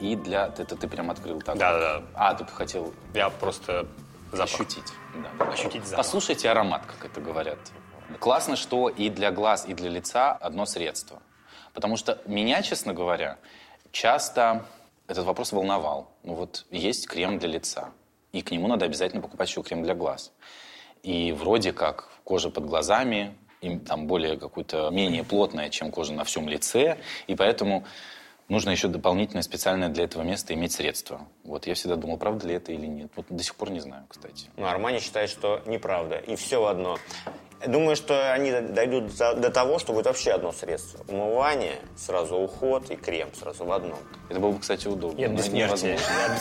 [0.00, 0.46] и для...
[0.58, 1.56] Это ты прям открыл так?
[1.56, 2.04] Да-да-да.
[2.14, 3.86] А, ты хотел Я просто
[4.32, 4.52] запах.
[4.54, 4.92] ощутить.
[5.14, 5.52] Да, да.
[5.52, 5.96] Ощутить запах.
[6.04, 7.58] Послушайте аромат, как это говорят.
[8.18, 11.20] Классно, что и для глаз, и для лица одно средство.
[11.74, 13.38] Потому что меня, честно говоря,
[13.92, 14.66] часто
[15.06, 16.10] этот вопрос волновал.
[16.22, 17.90] Ну вот есть крем для лица,
[18.32, 20.32] и к нему надо обязательно покупать еще крем для глаз.
[21.02, 26.24] И вроде как кожа под глазами, им там более какую-то менее плотная, чем кожа на
[26.24, 27.84] всем лице, и поэтому
[28.48, 31.26] нужно еще дополнительное специальное для этого места иметь средство.
[31.44, 33.10] Вот я всегда думал, правда ли это или нет.
[33.16, 34.48] Вот до сих пор не знаю, кстати.
[34.56, 36.18] Ну, Армани считает, что неправда.
[36.18, 36.98] И все одно.
[37.66, 41.04] Думаю, что они дойдут до того, что будет вообще одно средство.
[41.08, 43.98] Умывание, сразу уход и крем сразу в одном.
[44.30, 45.18] Это было бы, кстати, удобно.
[45.18, 45.98] Нет, бессмертие.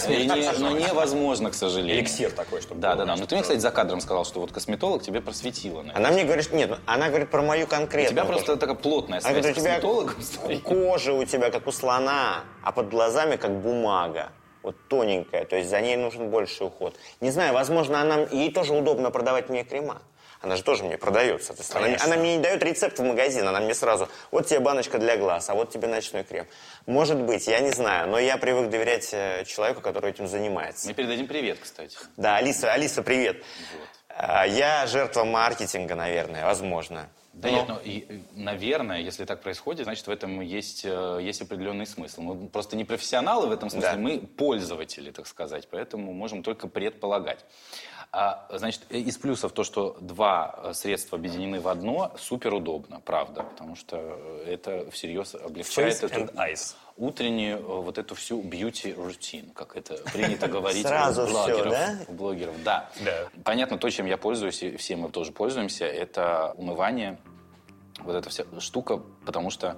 [0.07, 0.69] невозможно.
[0.69, 1.97] Но невозможно, к сожалению.
[1.97, 3.11] Эликсир такой, чтобы Да, да, да.
[3.11, 5.83] Но чтобы ты мне, кстати, за кадром сказал, что вот косметолог тебе просветила.
[5.93, 8.11] Она мне говорит, нет, ну, она говорит про мою У конкретную.
[8.11, 11.67] тебя просто такая плотная Она связь говорит, с у тебя косметологом кожа у тебя как
[11.67, 14.29] у слона, а под глазами как бумага.
[14.61, 16.95] Вот тоненькая, то есть за ней нужен больше уход.
[17.21, 20.01] Не знаю, возможно, она, ей тоже удобно продавать мне крема.
[20.41, 21.85] Она же тоже мне продает, соответственно.
[21.85, 25.17] Она, она мне не дает рецепт в магазин, она мне сразу, вот тебе баночка для
[25.17, 26.47] глаз, а вот тебе ночной крем.
[26.85, 30.87] Может быть, я не знаю, но я привык доверять э, человеку, который этим занимается.
[30.87, 31.97] Мы передадим привет, кстати.
[32.15, 33.43] Да, Алиса, Алиса, привет.
[34.07, 37.09] А, Я жертва маркетинга, наверное, возможно.
[37.33, 41.41] Да нет, ну, и, э, наверное, если так происходит, значит, в этом есть, э, есть
[41.41, 42.21] определенный смысл.
[42.21, 43.97] Мы просто не профессионалы в этом смысле, Да.
[43.97, 47.45] мы пользователи, так сказать, поэтому можем только предполагать.
[48.11, 53.01] А, значит, э, из плюсов то, что два э, средства объединены в одно, супер удобно,
[53.01, 56.73] правда, потому что э, это всерьез облегчает Face эту eyes.
[56.97, 61.69] утреннюю вот эту всю beauty routine, как это принято говорить Сразу у блогеров.
[61.69, 61.97] да?
[62.07, 62.89] У блогеров, да.
[63.05, 63.27] Да.
[63.43, 67.19] Понятно, то, чем я пользуюсь, и все мы тоже пользуемся, это умывание,
[67.99, 69.77] вот эта вся штука, потому что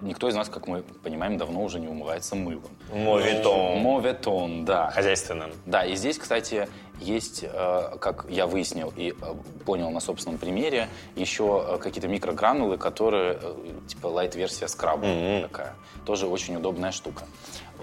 [0.00, 2.70] никто из нас, как мы понимаем, давно уже не умывается мылом.
[2.90, 3.80] Моветон.
[3.80, 4.90] Моветон, да.
[4.92, 5.52] Хозяйственным.
[5.66, 6.68] Да, и здесь, кстати,
[7.00, 9.34] есть, э, как я выяснил и э,
[9.64, 13.40] понял на собственном примере, еще э, какие-то микрогранулы, которые
[13.88, 15.06] типа лайт-версия скраба
[15.42, 15.74] такая.
[16.04, 17.24] Тоже очень удобная штука.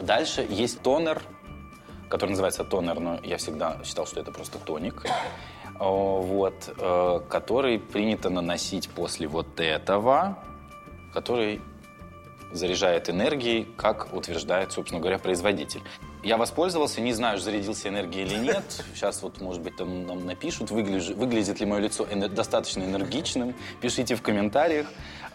[0.02, 1.22] Дальше есть тонер,
[2.10, 5.06] который называется тонер, но я всегда считал, что это просто тоник.
[5.80, 6.74] Вот,
[7.30, 10.40] который принято наносить после вот этого,
[11.14, 11.62] который
[12.52, 15.82] заряжает энергией, как утверждает, собственно говоря, производитель.
[16.28, 18.84] Я воспользовался, не знаю, зарядился энергией или нет.
[18.94, 23.56] Сейчас вот, может быть, там нам напишут, выгляжу- выглядит ли мое лицо эне- достаточно энергичным.
[23.80, 24.88] Пишите в комментариях.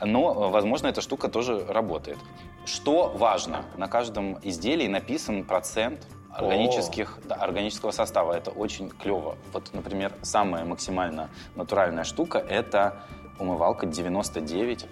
[0.04, 2.18] Но, э, возможно, эта штука тоже работает.
[2.66, 3.64] Что важно?
[3.78, 8.34] На каждом изделии написан процент органических, да, органического состава.
[8.34, 9.38] Это очень клево.
[9.54, 13.00] Вот, например, самая максимально натуральная штука– это
[13.38, 14.84] умывалка 99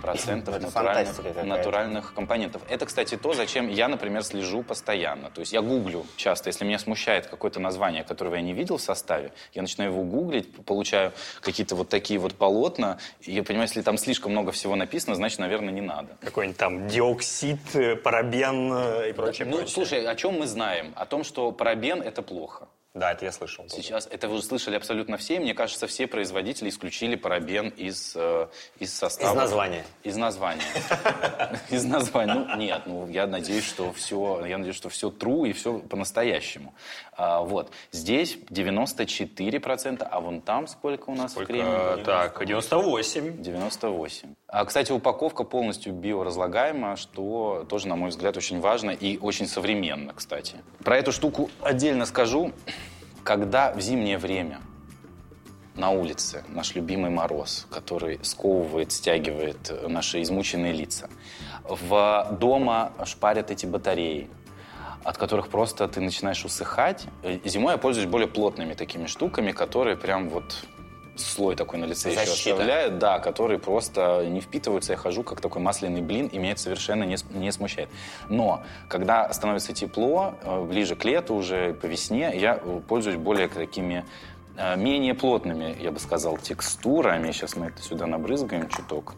[0.00, 2.62] процентов натуральных, натуральных компонентов.
[2.68, 5.30] Это, кстати, то, зачем я, например, слежу постоянно.
[5.30, 8.82] То есть я гуглю часто, если меня смущает какое-то название, которого я не видел в
[8.82, 13.82] составе, я начинаю его гуглить, получаю какие-то вот такие вот полотна, и я понимаю, если
[13.82, 16.16] там слишком много всего написано, значит, наверное, не надо.
[16.20, 19.74] Какой-нибудь там диоксид, парабен э, и прочее, Ну, прочее.
[19.74, 20.92] слушай, о чем мы знаем?
[20.96, 22.68] О том, что парабен– это плохо.
[22.94, 23.64] Да, это я слышал.
[23.64, 23.82] тоже.
[23.82, 25.40] Сейчас это вы уже слышали абсолютно все.
[25.40, 29.32] Мне кажется, все производители исключили парабен из, э, из состава.
[29.32, 29.84] Из названия.
[30.02, 30.62] Из названия.
[31.70, 32.34] Из названия.
[32.34, 36.74] Ну, нет, ну, я надеюсь, что все, я надеюсь, что все true и все по-настоящему.
[37.24, 37.70] А, вот.
[37.92, 41.52] Здесь 94%, а вон там сколько у нас Сколько?
[41.52, 42.02] креме?
[42.04, 43.40] Так, 98.
[43.40, 44.34] 98.
[44.48, 50.12] А, кстати, упаковка полностью биоразлагаемая, что тоже, на мой взгляд, очень важно и очень современно,
[50.14, 50.56] кстати.
[50.82, 52.50] Про эту штуку отдельно скажу.
[53.22, 54.60] Когда в зимнее время
[55.76, 61.08] на улице наш любимый мороз, который сковывает, стягивает наши измученные лица,
[61.62, 64.28] в дома шпарят эти батареи,
[65.04, 67.06] от которых просто ты начинаешь усыхать.
[67.22, 70.64] Э, Зимой я пользуюсь более плотными такими штуками, которые прям вот
[71.16, 72.52] слой такой на лице еще Защита.
[72.52, 74.92] оставляют, да, которые просто не впитываются.
[74.92, 77.90] Я хожу как такой масляный блин, и меня это совершенно не, не смущает.
[78.28, 83.48] Но когда становится тепло, э, ближе к лету уже, по весне, я э, пользуюсь более
[83.48, 84.04] такими
[84.76, 87.32] менее плотными, я бы сказал, текстурами.
[87.32, 89.14] Сейчас мы это сюда набрызгаем чуток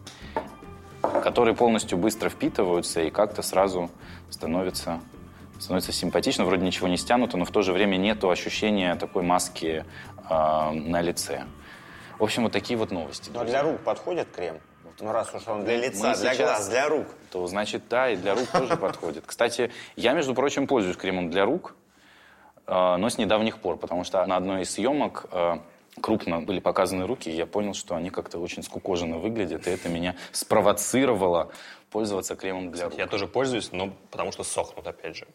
[1.21, 3.89] которые полностью быстро впитываются и как-то сразу
[4.29, 4.99] становится,
[5.65, 6.45] становится симпатично.
[6.45, 9.83] Вроде ничего не стянуто, но в то же время нету ощущения такой маски
[10.29, 11.43] э, на лице.
[12.19, 13.29] В общем, вот такие вот новости.
[13.31, 13.61] А друзья.
[13.61, 14.57] для рук подходит крем?
[15.01, 17.07] Ну, раз уж он для лица, Мы для сейчас- глаз, для рук.
[17.31, 19.25] То значит, да, и для рук тоже подходит.
[19.25, 21.75] Кстати, я, между прочим, пользуюсь кремом для рук,
[22.67, 25.57] э, но с недавних пор, потому что на одной из съемок э,
[25.99, 29.89] крупно были показаны руки, и я понял, что они как-то очень скукоженно выглядят, и это
[29.89, 31.51] меня спровоцировало
[31.89, 32.97] пользоваться кремом для рук.
[32.97, 35.27] Я тоже пользуюсь, но потому что сохнут, опять же.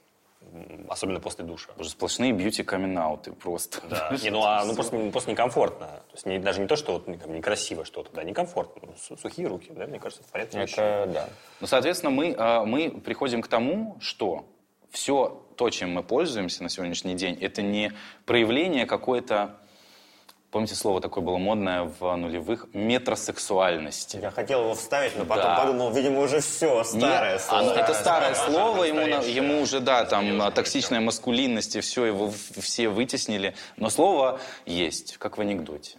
[0.89, 1.71] Особенно после душа.
[1.79, 2.99] Уже сплошные бьюти камин
[3.39, 3.81] просто.
[3.89, 4.17] Да.
[4.23, 5.87] Не, ну, а, ну просто, просто некомфортно.
[5.87, 8.83] То есть не, даже не то, что вот, там, некрасиво что-то, да, некомфортно.
[8.87, 10.59] Ну, су- сухие руки, да, мне кажется, в порядке.
[10.59, 11.29] Это, да.
[11.61, 14.47] Ну, соответственно, мы, э, мы приходим к тому, что
[14.91, 17.93] все то, чем мы пользуемся на сегодняшний день, это не
[18.27, 19.57] проявление какой-то,
[20.51, 24.19] помните, слово такое было модное в нулевых, метросексуальности.
[24.21, 25.57] Я хотел его вставить, но потом Да.
[25.61, 27.61] подумал, видимо, уже все, старое Нет, слово.
[27.63, 29.35] оно- это старое слово, ему, настоящее.
[29.37, 33.55] ему уже, да, там, токсичная маскулинность, и все, его все вытеснили.
[33.77, 35.99] Но слово есть, как в анекдоте.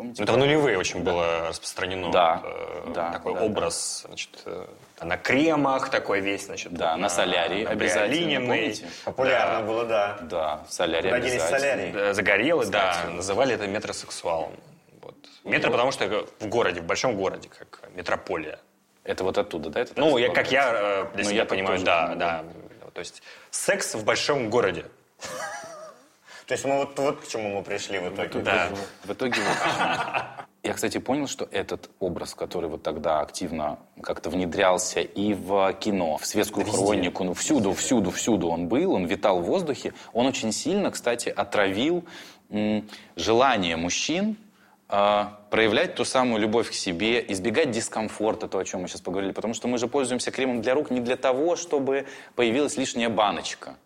[0.00, 0.22] Помните?
[0.22, 2.10] Это в нулевые очень было распространено.
[2.10, 4.66] Да, э, да, Такой да, образ, значит, э,
[5.02, 6.72] на кремах такой весь, значит.
[6.72, 8.88] Да, на солярии на обязательно, помните?
[9.04, 10.18] Популярно было, да.
[10.22, 11.92] Да, в солярии солярий?
[11.92, 14.54] Да, Загорелый, да, называли это метросексуалом.
[15.02, 15.16] Вот.
[15.44, 18.58] Метро, потому что это в городе, в большом городе, как метрополия.
[19.04, 19.80] Это вот оттуда, да?
[19.80, 22.44] Это Ну, так я, как я э, для Ну, себя я так понимаю, да, да.
[22.94, 24.86] То есть секс в большом городе.
[26.50, 28.40] То есть мы вот, вот к чему мы пришли в итоге.
[28.40, 28.70] Да.
[29.04, 29.56] В итоге вот...
[30.64, 36.18] Я, кстати, понял, что этот образ, который вот тогда активно как-то внедрялся и в кино,
[36.18, 40.50] в светскую хронику, ну, всюду, всюду, всюду он был, он витал в воздухе, он очень
[40.50, 42.04] сильно, кстати, отравил
[42.50, 44.36] м, желание мужчин
[44.92, 49.30] а, проявлять ту самую любовь к себе, избегать дискомфорта, то, о чем мы сейчас поговорили,
[49.30, 53.76] потому что мы же пользуемся кремом для рук не для того, чтобы появилась лишняя баночка.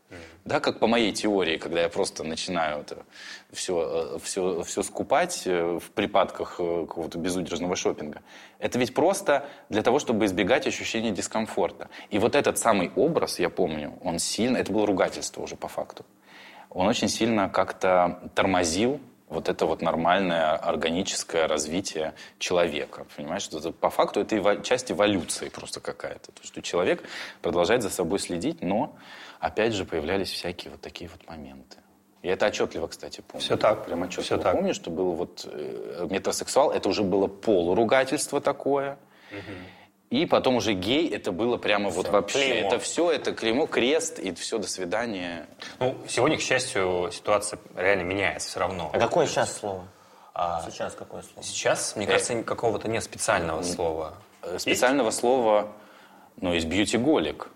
[0.45, 3.07] Да, как по моей теории, когда я просто начинаю это
[3.51, 8.21] все, все, все скупать э, в припадках э, какого-то безудержного шопинга.
[8.59, 11.89] Это ведь просто для того, чтобы избегать ощущения дискомфорта.
[12.11, 16.05] И вот этот самый образ, я помню, он сильно, это было ругательство уже по факту,
[16.69, 19.01] он очень сильно как-то тормозил
[19.35, 23.05] вот это вот нормальное органическое развитие человека.
[23.17, 26.33] Понимаешь, что это, по факту это эво- часть эволюции просто какая-то.
[26.33, 27.03] То, что человек
[27.43, 28.97] продолжает за собой следить, но
[29.41, 31.77] опять же появлялись всякие вот такие вот моменты.
[32.23, 33.45] И это отчетливо, кстати, помню.
[33.45, 34.55] Всё так, Прям отчетливо всё так.
[34.55, 38.97] помню, что было вот э, метросексуал, это уже было полуругательство такое.
[40.15, 42.39] И потом уже гей, это было прямо вот вообще.
[42.39, 42.69] клеймо.
[42.69, 45.47] Это все, это клеймо, крест, и все, до свидания.
[45.81, 48.91] Ну, сегодня, к счастью, ситуация реально меняется все равно.
[48.93, 49.89] А какое сейчас слово?
[50.33, 51.43] А Сейчас какое слово?
[51.43, 54.15] сейчас, мне кажется, какого-то нет специального слова.
[54.43, 55.73] Э, Специального слова,
[56.41, 57.49] ну, есть бьюти-голик.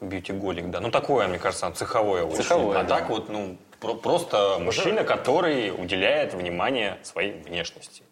[0.00, 0.80] Бьюти-голик, да.
[0.80, 2.36] Ну, такое, мне кажется, цеховое очень.
[2.38, 2.96] Цеховое, А да.
[2.98, 8.04] так вот, ну, про- просто мужчина, который уделяет внимание своей внешности.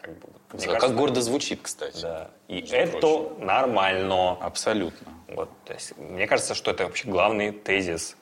[0.00, 2.00] Как, бы, вот, как кажется, гордо звучит, кстати.
[2.00, 2.30] Да.
[2.46, 3.46] И это прочим.
[3.46, 4.32] нормально.
[4.40, 5.12] Абсолютно.
[5.28, 8.16] Вот, то есть, мне кажется, что это вообще главный тезис.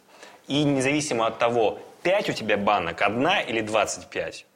[0.49, 4.47] И независимо от того, 5 у тебя банок, одна или 25,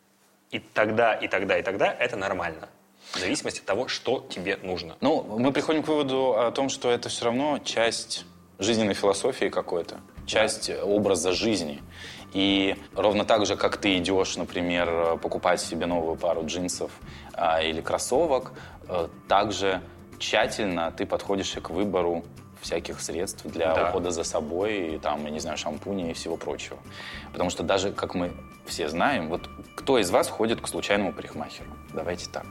[0.51, 2.69] и тогда, и тогда, и тогда это нормально.
[3.13, 4.97] В зависимости от того, что тебе нужно.
[5.01, 8.25] Ну, мы приходим к выводу о том, что это все равно часть
[8.61, 11.83] жизненной философии какой-то, часть э, образа жизни.
[12.33, 16.91] И ровно так же, как ты идешь, например, покупать себе новую пару джинсов
[17.35, 18.53] а, или кроссовок,
[18.89, 19.81] э, также
[20.19, 22.25] тщательно ты подходишь и к выбору
[22.61, 23.89] всяких средств для Да.
[23.89, 26.79] ухода за собой, и там, я не знаю, шампуня и всего прочего.
[27.33, 28.33] Потому что даже, как мы
[28.67, 31.71] все знаем, вот кто из вас ходит к случайному парикмахеру?
[31.95, 32.47] Давайте так.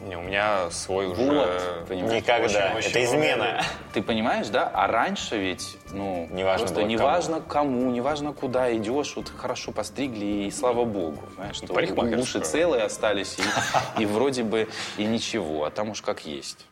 [0.00, 1.22] Не, у меня свой уже...
[1.22, 2.22] Вот, понимаешь?
[2.22, 2.66] Никогда.
[2.68, 3.64] Очень-очень Это измена.
[3.92, 4.70] Ты понимаешь, да?
[4.72, 7.90] А раньше ведь, ну, Неважно просто неважно кому.
[7.90, 14.02] неважно куда идешь, вот хорошо постригли, и слава богу, знаешь, что уши целые остались, и,
[14.02, 16.66] и вроде бы и ничего, а там уж как есть.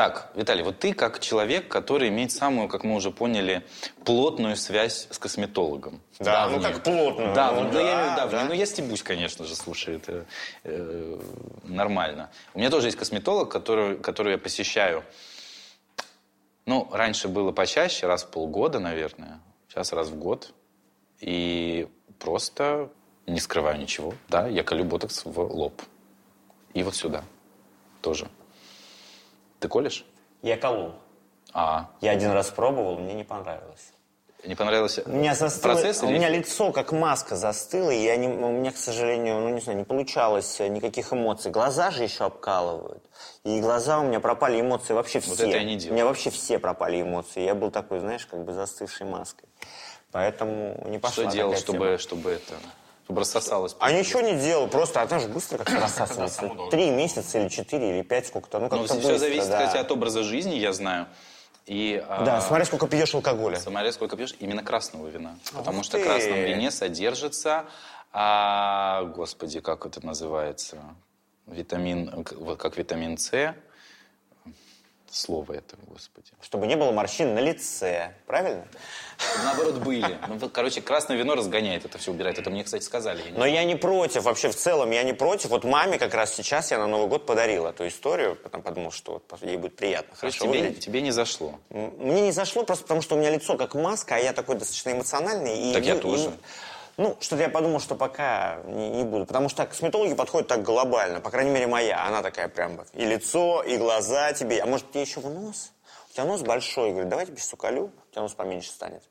[0.00, 3.66] Так, Виталий, вот ты как человек, который имеет самую, как мы уже поняли,
[4.06, 6.00] плотную связь с косметологом.
[6.18, 6.72] Да, ну Давнюю.
[6.72, 7.34] как плотно.
[7.34, 8.30] Да, ну, ну, я имею в виду да, давнюю.
[8.30, 8.44] да.
[8.46, 10.24] Ну, я стебусь, конечно же, слушай, это
[10.64, 11.20] э,
[11.64, 12.30] нормально.
[12.54, 15.04] У меня тоже есть косметолог, который, который я посещаю.
[16.64, 19.42] Ну, раньше было почаще, раз в полгода, наверное.
[19.68, 20.54] Сейчас раз в год.
[21.18, 21.88] И
[22.18, 22.88] просто
[23.26, 24.14] не скрываю ничего.
[24.30, 25.82] Да, я колю ботокс в лоб.
[26.72, 27.22] И вот сюда
[28.00, 28.30] тоже.
[29.60, 30.04] Ты колешь?
[30.42, 30.94] Я колол.
[31.52, 33.92] А, Я один раз пробовал, мне не понравилось.
[34.44, 36.02] не понравился У меня застыло, процесс?
[36.02, 39.48] у или меня лицо как маска застыло, и я не, у меня, к сожалению, ну
[39.50, 41.50] не знаю, не получалось э, никаких эмоций.
[41.50, 43.02] Глаза же еще обкалывают.
[43.44, 45.30] И глаза у меня пропали эмоции вообще все.
[45.30, 45.92] Вот это я не делал.
[45.92, 47.42] У меня вообще все пропали эмоции.
[47.42, 49.48] Я был такой, знаешь, как бы застывшей маской.
[50.12, 52.54] Поэтому не пошла Что делал, чтобы, чтобы это...
[53.10, 53.74] Чтобы рассосалось?
[53.80, 56.48] А ничего не делал, просто она же быстро как-то рассасывается.
[56.70, 58.60] Три месяца или четыре, или пять, сколько-то.
[58.60, 59.66] Ну, как-то все быстро, зависит, да.
[59.66, 61.08] кстати, от образа жизни, я знаю.
[61.66, 63.58] И, а, Да, смотри, сколько пьешь алкоголя.
[63.58, 65.36] Смотря сколько пьешь, именно красного вина.
[65.52, 67.64] Потому Ух что в красном вине содержится,
[68.12, 70.76] а, господи, как это называется,
[71.48, 72.24] витамин,
[72.56, 73.56] как витамин С,
[75.10, 76.30] слово это, господи.
[76.40, 78.14] Чтобы не было морщин на лице.
[78.26, 78.68] Правильно?
[79.44, 80.18] Наоборот, были.
[80.28, 82.38] Ну, короче, красное вино разгоняет это все, убирает.
[82.38, 83.22] Это мне, кстати, сказали.
[83.30, 85.50] я Но я не против, вообще в целом я не против.
[85.50, 89.12] Вот маме как раз сейчас я на Новый год подарил эту историю, потом подумал, что
[89.30, 90.84] вот ей будет приятно, То хорошо тебе, выглядеть.
[90.84, 91.54] тебе не зашло.
[91.70, 94.90] Мне не зашло просто потому, что у меня лицо как маска, а я такой достаточно
[94.92, 95.70] эмоциональный.
[95.70, 96.32] И, Так я и- тоже.
[96.96, 99.26] ну, что-то я подумал, что пока не, не буду.
[99.26, 101.20] Потому что косметологи подходят так глобально.
[101.20, 102.04] По крайней мере, моя.
[102.06, 102.80] Она такая прям.
[102.94, 104.60] И лицо, и глаза тебе.
[104.62, 105.72] А может, тебе еще в нос?
[106.20, 106.90] Тебя нос большой.
[106.90, 109.02] Говорит, давай тебе сейчас уколю, у тебя нос поменьше станет.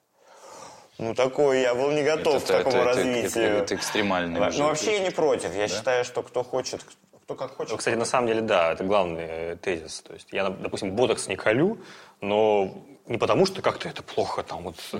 [0.99, 3.43] Ну, такой я был не готов к такому это- это- развитию.
[3.45, 4.61] это- это экстремальный Ну, уже.
[4.63, 5.55] вообще я не против.
[5.55, 6.85] Я считаю, что кто хочет,
[7.23, 7.71] кто как хочет.
[7.71, 10.01] Ну, кстати, на самом деле, да, это главный э, тезис.
[10.01, 11.79] То есть я, допустим, ботокс не колю,
[12.21, 12.75] но
[13.07, 14.99] не потому, что как-то это плохо, там вот э,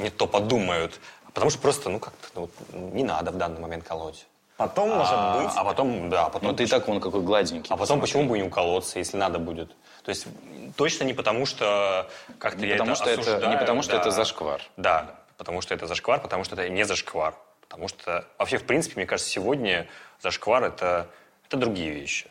[0.00, 0.98] не то подумают,
[1.28, 2.48] а потому что просто, ну, как-то ну,
[2.92, 4.26] не надо в данный момент колоть.
[4.56, 6.50] Потом, может а, быть, а потом, да, потом...
[6.50, 7.74] Ну ты и так вон какой гладенький.
[7.74, 9.74] А потом почему бы не уколоться, если надо будет?
[10.04, 10.28] То есть
[10.76, 13.98] точно не потому, что как-то я потому, это что это- не потому, что да.
[14.00, 14.62] это зашквар.
[14.76, 17.34] Да, потому что это зашквар, потому что это не зашквар.
[17.68, 19.88] Потому что вообще, в принципе, мне кажется, сегодня
[20.20, 21.08] зашквар это,
[21.48, 22.30] это другие вещи.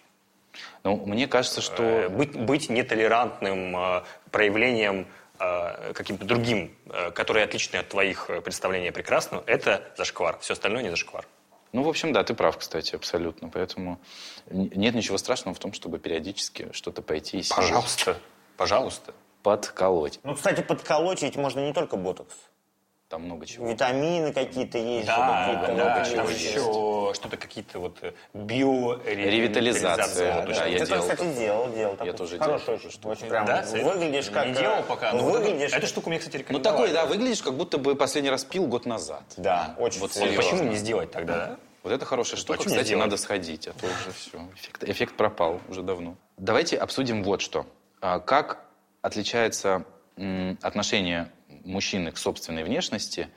[0.83, 2.09] Ну, мне кажется, Э, что...
[2.09, 5.07] Быть, быть нетолерантным э, проявлением
[5.39, 6.73] э, каким-то другим,
[7.13, 10.37] которые отличны от твоих представлений о прекрасном, это зашквар.
[10.39, 11.25] Все остальное не зашквар.
[11.73, 13.49] Ну, в общем, да, ты прав, кстати, абсолютно.
[13.49, 13.99] Поэтому
[14.49, 18.17] нет ничего страшного в том, чтобы периодически что-то пойти и Пожалуйста,
[18.57, 19.13] пожалуйста.
[19.41, 20.19] подколоть.
[20.23, 22.35] ну, кстати, подколоть ведь можно не только ботокс.
[23.13, 23.67] Там много чего.
[23.69, 25.05] Витамины какие-то есть.
[25.05, 26.45] Да, какие-то да, много там чего есть.
[26.45, 30.45] еще что-то какие-то вот э, Ревитализация, биоревитализация.
[30.47, 31.97] да, я Ты, делал кстати, делал, делал.
[32.03, 34.47] Я тоже делал очень, тоже очень прям Да, выглядишь как...
[34.47, 35.11] Не делал пока.
[35.11, 35.73] ну, но вот выглядишь...
[35.73, 38.87] Эту штуку мне, кстати, Ну, такой, да, выглядишь, как будто бы последний раз пил год
[38.87, 39.21] назад.
[39.37, 40.11] Да, очень Вот.
[40.11, 41.57] Почему не сделать тогда, да?
[41.83, 42.57] Вот это хорошая штука.
[42.57, 44.39] Почему Кстати, надо сходить, а то уже все.
[44.55, 46.15] Эффект, эффект пропал уже давно.
[46.37, 47.67] Давайте обсудим вот что.
[48.01, 48.65] А, Как
[49.03, 49.85] отличается
[50.61, 51.31] отношение
[51.63, 53.29] мужчины к собственной внешности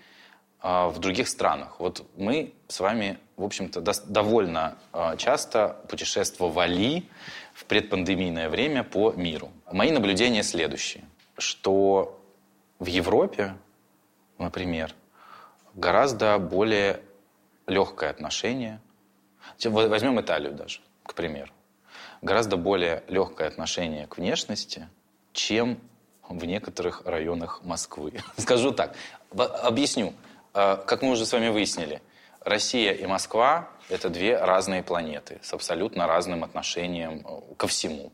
[0.61, 1.81] а, в других странах?
[1.81, 7.09] Вот мы с вами, в общем-то, довольно а, часто путешествовали
[7.55, 9.51] в предпандемийное время по миру.
[9.70, 11.05] Мои наблюдения следующие,
[11.39, 12.20] что
[12.79, 13.57] в Европе,
[14.39, 14.95] например,
[15.74, 17.01] гораздо более
[17.66, 18.81] легкое отношение.
[19.64, 21.53] Возьмем Италию даже, к примеру.
[22.22, 24.89] Гораздо более легкое отношение к внешности,
[25.33, 25.79] чем
[26.29, 28.20] в некоторых районах Москвы.
[28.37, 28.95] Скажу так,
[29.31, 30.14] объясню.
[30.55, 32.03] Э, Как мы уже с вами выяснили,
[32.41, 38.12] Россия и Москва– это две разные планеты с абсолютно разным отношением э, ко всему.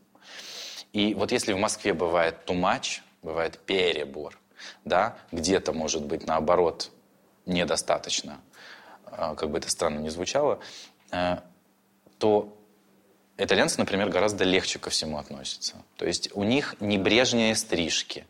[0.92, 4.38] И вот если в Москве бывает much, бывает перебор,
[4.84, 6.90] да, где-то, может быть, наоборот,
[7.46, 8.40] недостаточно,
[9.04, 10.60] а, как бы это странно ни звучало,
[11.10, 11.38] э,
[12.18, 12.56] то
[13.44, 15.74] итальянцы, например, гораздо легче ко всему относятся.
[15.96, 18.26] То есть у них небрежнее стрижки,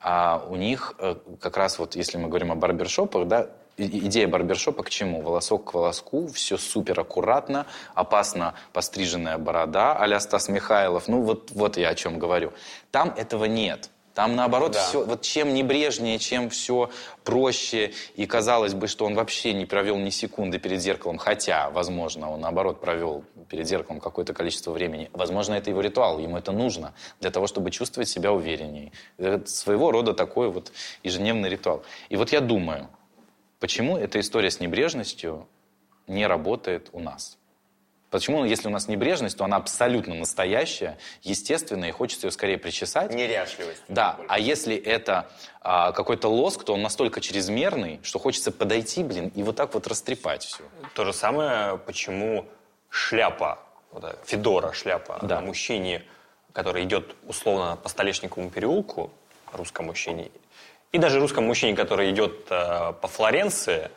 [0.00, 4.82] а у них э, как раз вот, если мы говорим о барбершопах, да, идея барбершопа
[4.82, 5.22] к чему?
[5.22, 11.08] Волосок к волоску, все супер аккуратно, опасно постриженная борода а Стас Михайлов.
[11.08, 12.52] Ну вот, вот я о чем говорю.
[12.90, 13.90] Там этого нет.
[14.16, 16.88] Там наоборот все, вот чем небрежнее, чем все
[17.22, 22.30] проще, и казалось бы, что он вообще не провел ни секунды перед зеркалом, хотя, возможно,
[22.30, 25.10] он наоборот провел перед зеркалом какое-то количество времени.
[25.12, 28.90] Возможно, это его ритуал, ему это нужно для того, чтобы чувствовать себя увереннее.
[29.18, 31.82] Это своего рода такой вот ежедневный ритуал.
[32.08, 32.88] И вот я думаю,
[33.60, 35.46] почему эта история с небрежностью
[36.06, 37.36] не работает у нас?
[38.10, 43.12] Почему, если у нас небрежность, то она абсолютно настоящая, естественная, и хочется ее скорее причесать?
[43.12, 43.82] Неряшливость.
[43.88, 45.28] Да, а если это
[45.60, 49.86] а, какой-то лоск, то он настолько чрезмерный, что хочется подойти, блин, и вот так вот
[49.88, 50.62] растрепать все.
[50.94, 52.46] То же самое, почему
[52.90, 53.58] шляпа,
[53.90, 55.40] вот эта федора шляпа Да.
[55.40, 56.02] на мужчине,
[56.52, 59.10] который идет условно по Столешниковому переулку,
[59.52, 60.30] русском мужчине,
[60.92, 63.90] и даже русском мужчине, который идет э, по Флоренции,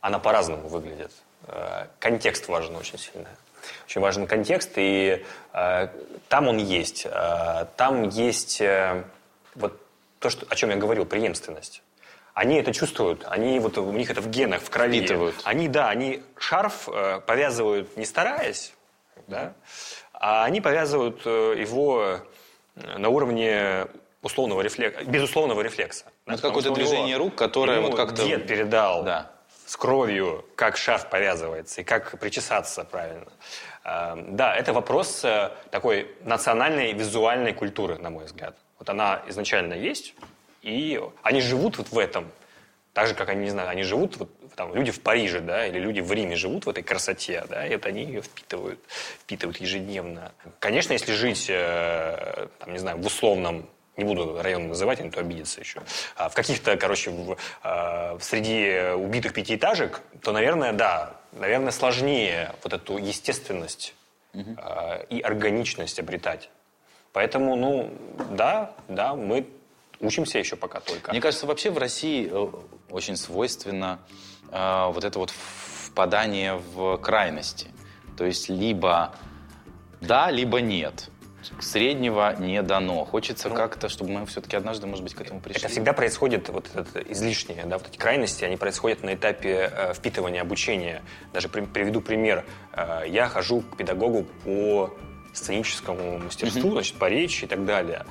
[0.00, 1.10] она по-разному выглядит.
[1.48, 3.28] Э, контекст важен очень сильно.
[3.86, 5.88] Очень важен контекст, и э,
[6.28, 7.06] там он есть.
[7.06, 9.04] Э, там есть э,
[9.54, 9.80] вот
[10.18, 11.82] то, что, о чем я говорил, преемственность.
[12.34, 14.98] Они это чувствуют, они вот у них это в генах, в крови.
[15.00, 15.34] Впитывают.
[15.44, 18.72] Они, да, они шарф э, повязывают не стараясь,
[19.26, 19.54] да,
[20.12, 22.20] а они повязывают э, его
[22.76, 23.86] э, на уровне
[24.22, 26.04] условного рефлекса, безусловного рефлекса.
[26.26, 29.30] да, Это какое-то движение рук, которое вот как-то- Дед передал Да.
[29.68, 33.30] С кровью, как шарф повязывается и как причесаться правильно.
[33.84, 38.56] Э, Да, это вопрос э, такой национальной визуальной культуры, на мой взгляд.
[38.78, 40.14] Вот она изначально есть,
[40.62, 42.24] и они живут вот в этом.
[42.94, 45.78] Так же, как они, не знаю, они живут, вот, там, люди в Париже, да, или
[45.78, 48.80] люди в Риме живут в этой красоте, да, и это они ее впитывают,
[49.20, 50.32] впитывают ежедневно.
[50.60, 53.68] Конечно, если жить, э, там, не знаю, в условном
[53.98, 55.82] не буду район называть, а не то обидится еще.
[56.16, 62.72] А в каких-то, короче, в, э, среди убитых пятиэтажек, то, наверное, да, наверное, сложнее вот
[62.72, 63.94] эту естественность
[64.32, 66.50] э, и органичность обретать.
[67.12, 67.92] Поэтому, ну,
[68.30, 69.46] да, да, мы
[70.00, 71.10] учимся еще пока только.
[71.10, 72.50] Мне кажется, вообще в России э,
[72.90, 73.98] очень свойственно
[74.50, 77.68] э, вот это вот впадание в крайности.
[78.16, 79.14] То есть либо
[80.00, 81.10] да, либо нет.
[81.60, 83.04] Среднего не дано.
[83.04, 85.60] Хочется как-то, чтобы мы все-таки однажды, может быть, к этому пришли.
[85.60, 89.94] Это всегда происходит, вот это излишнее, да, вот эти крайности, они происходят на этапе э,
[89.94, 91.02] впитывания обучения.
[91.32, 92.44] Даже при- приведу пример.
[92.72, 94.94] Э, я хожу к педагогу по
[95.32, 98.04] сценическому мастерству, значит, по речи и так далее.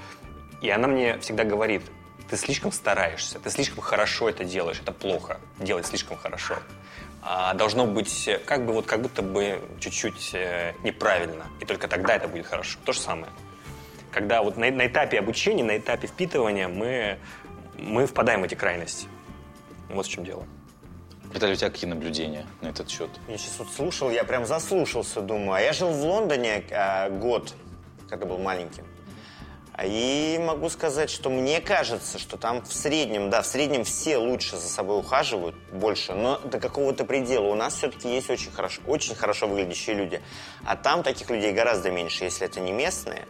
[0.62, 1.84] И она мне всегда говорит,
[2.30, 6.58] ты слишком стараешься, ты слишком хорошо это делаешь, это плохо, делать слишком хорошо.
[7.22, 11.88] А должно быть э, как бы вот как будто бы чуть-чуть э, неправильно, и только
[11.88, 12.80] тогда это будет хорошо.
[12.86, 13.32] То же самое.
[14.12, 17.18] Когда вот на, на этапе обучения, на этапе впитывания мы,
[17.78, 19.08] мы впадаем в эти крайности.
[19.90, 20.46] Вот в чем дело.
[21.34, 23.10] Виталий, у тебя какие наблюдения на этот счет?
[23.28, 25.54] Я сейчас вот слушал, я прям заслушался, думаю.
[25.54, 27.54] А я жил в Лондоне а, год,
[28.10, 28.86] когда был маленьким.
[29.84, 34.58] И могу сказать, что мне кажется, что там в среднем, да, в среднем все лучше
[34.58, 37.46] за собой ухаживают, больше, но до какого-то предела.
[37.46, 40.22] У нас все-таки есть очень хорошо, очень хорошо выглядящие люди.
[40.66, 43.28] А там таких людей гораздо меньше, если это не местные.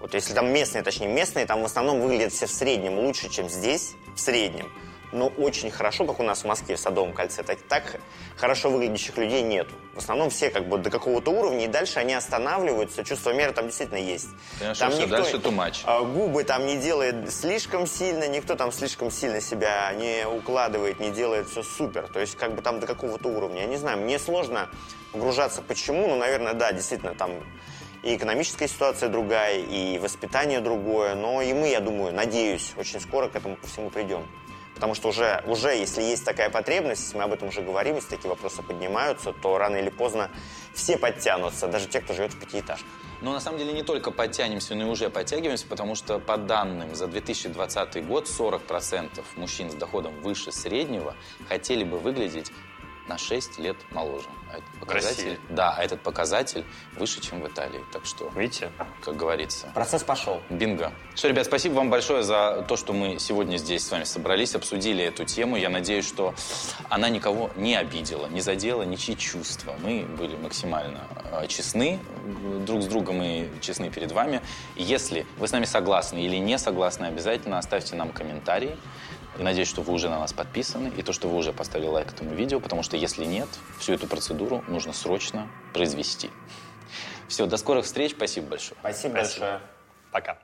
[0.00, 3.50] Вот если там местные, точнее местные, там в основном выглядят все в среднем лучше, чем
[3.50, 4.72] здесь, в среднем.
[5.12, 8.00] Но очень хорошо, как у нас в Москве, в Садовом кольце, так, так
[8.36, 9.74] хорошо выглядящих людей нету.
[9.94, 13.04] В основном все как бы до какого-то уровня, и дальше они останавливаются.
[13.04, 14.28] Чувство меры там действительно есть.
[14.58, 15.82] Понимаешь, там что дальше too much.
[15.84, 21.10] а, губы там не делает слишком сильно, никто там слишком сильно себя не укладывает, не
[21.10, 22.08] делает все супер.
[22.08, 23.62] То есть как бы там до какого-то уровня.
[23.62, 24.68] Я не знаю, мне сложно
[25.12, 27.32] погружаться почему, ну, наверное, да, действительно, там
[28.02, 33.28] и экономическая ситуация другая, и воспитание другое, но и мы, я думаю, надеюсь, очень скоро
[33.28, 34.26] к этому ко всему придем.
[34.80, 38.30] Потому что уже, уже, если есть такая потребность, мы об этом уже говорим, если такие
[38.30, 40.30] вопросы поднимаются, то рано или поздно
[40.72, 42.88] все подтянутся, даже те, кто живет в пятиэтажках.
[43.20, 46.94] Но на самом деле не только подтянемся, но и уже подтягиваемся, потому что по данным
[46.94, 51.14] за 2020 год 40% мужчин с доходом выше среднего
[51.46, 52.50] хотели бы выглядеть
[53.10, 54.28] на 6 лет моложе.
[54.52, 55.40] А этот показатель, России?
[55.48, 56.64] да, а этот показатель
[56.96, 57.84] выше, чем в Италии.
[57.92, 58.70] Так что, Видите?
[59.04, 60.40] как говорится, Процесс пошел.
[60.48, 60.92] Бинго.
[61.16, 65.04] Что, ребят, спасибо вам большое за то, что мы сегодня здесь с вами собрались, обсудили
[65.04, 65.56] эту тему.
[65.56, 66.34] Я надеюсь, что
[66.88, 69.74] она никого не обидела, не задела ничьи чувства.
[69.82, 71.00] Мы были максимально
[71.32, 74.40] э, честны э, друг с другом и честны перед вами.
[74.76, 78.76] Если вы с нами согласны или не согласны, обязательно оставьте нам комментарии.
[79.38, 82.08] И надеюсь, что вы уже на нас подписаны, и то, что вы уже поставили лайк
[82.08, 86.30] этому видео, потому что если нет, всю эту процедуру нужно срочно произвести.
[87.28, 88.76] Все, до скорых встреч, спасибо большое.
[88.80, 89.60] Спасибо большое.
[90.10, 90.38] Пока.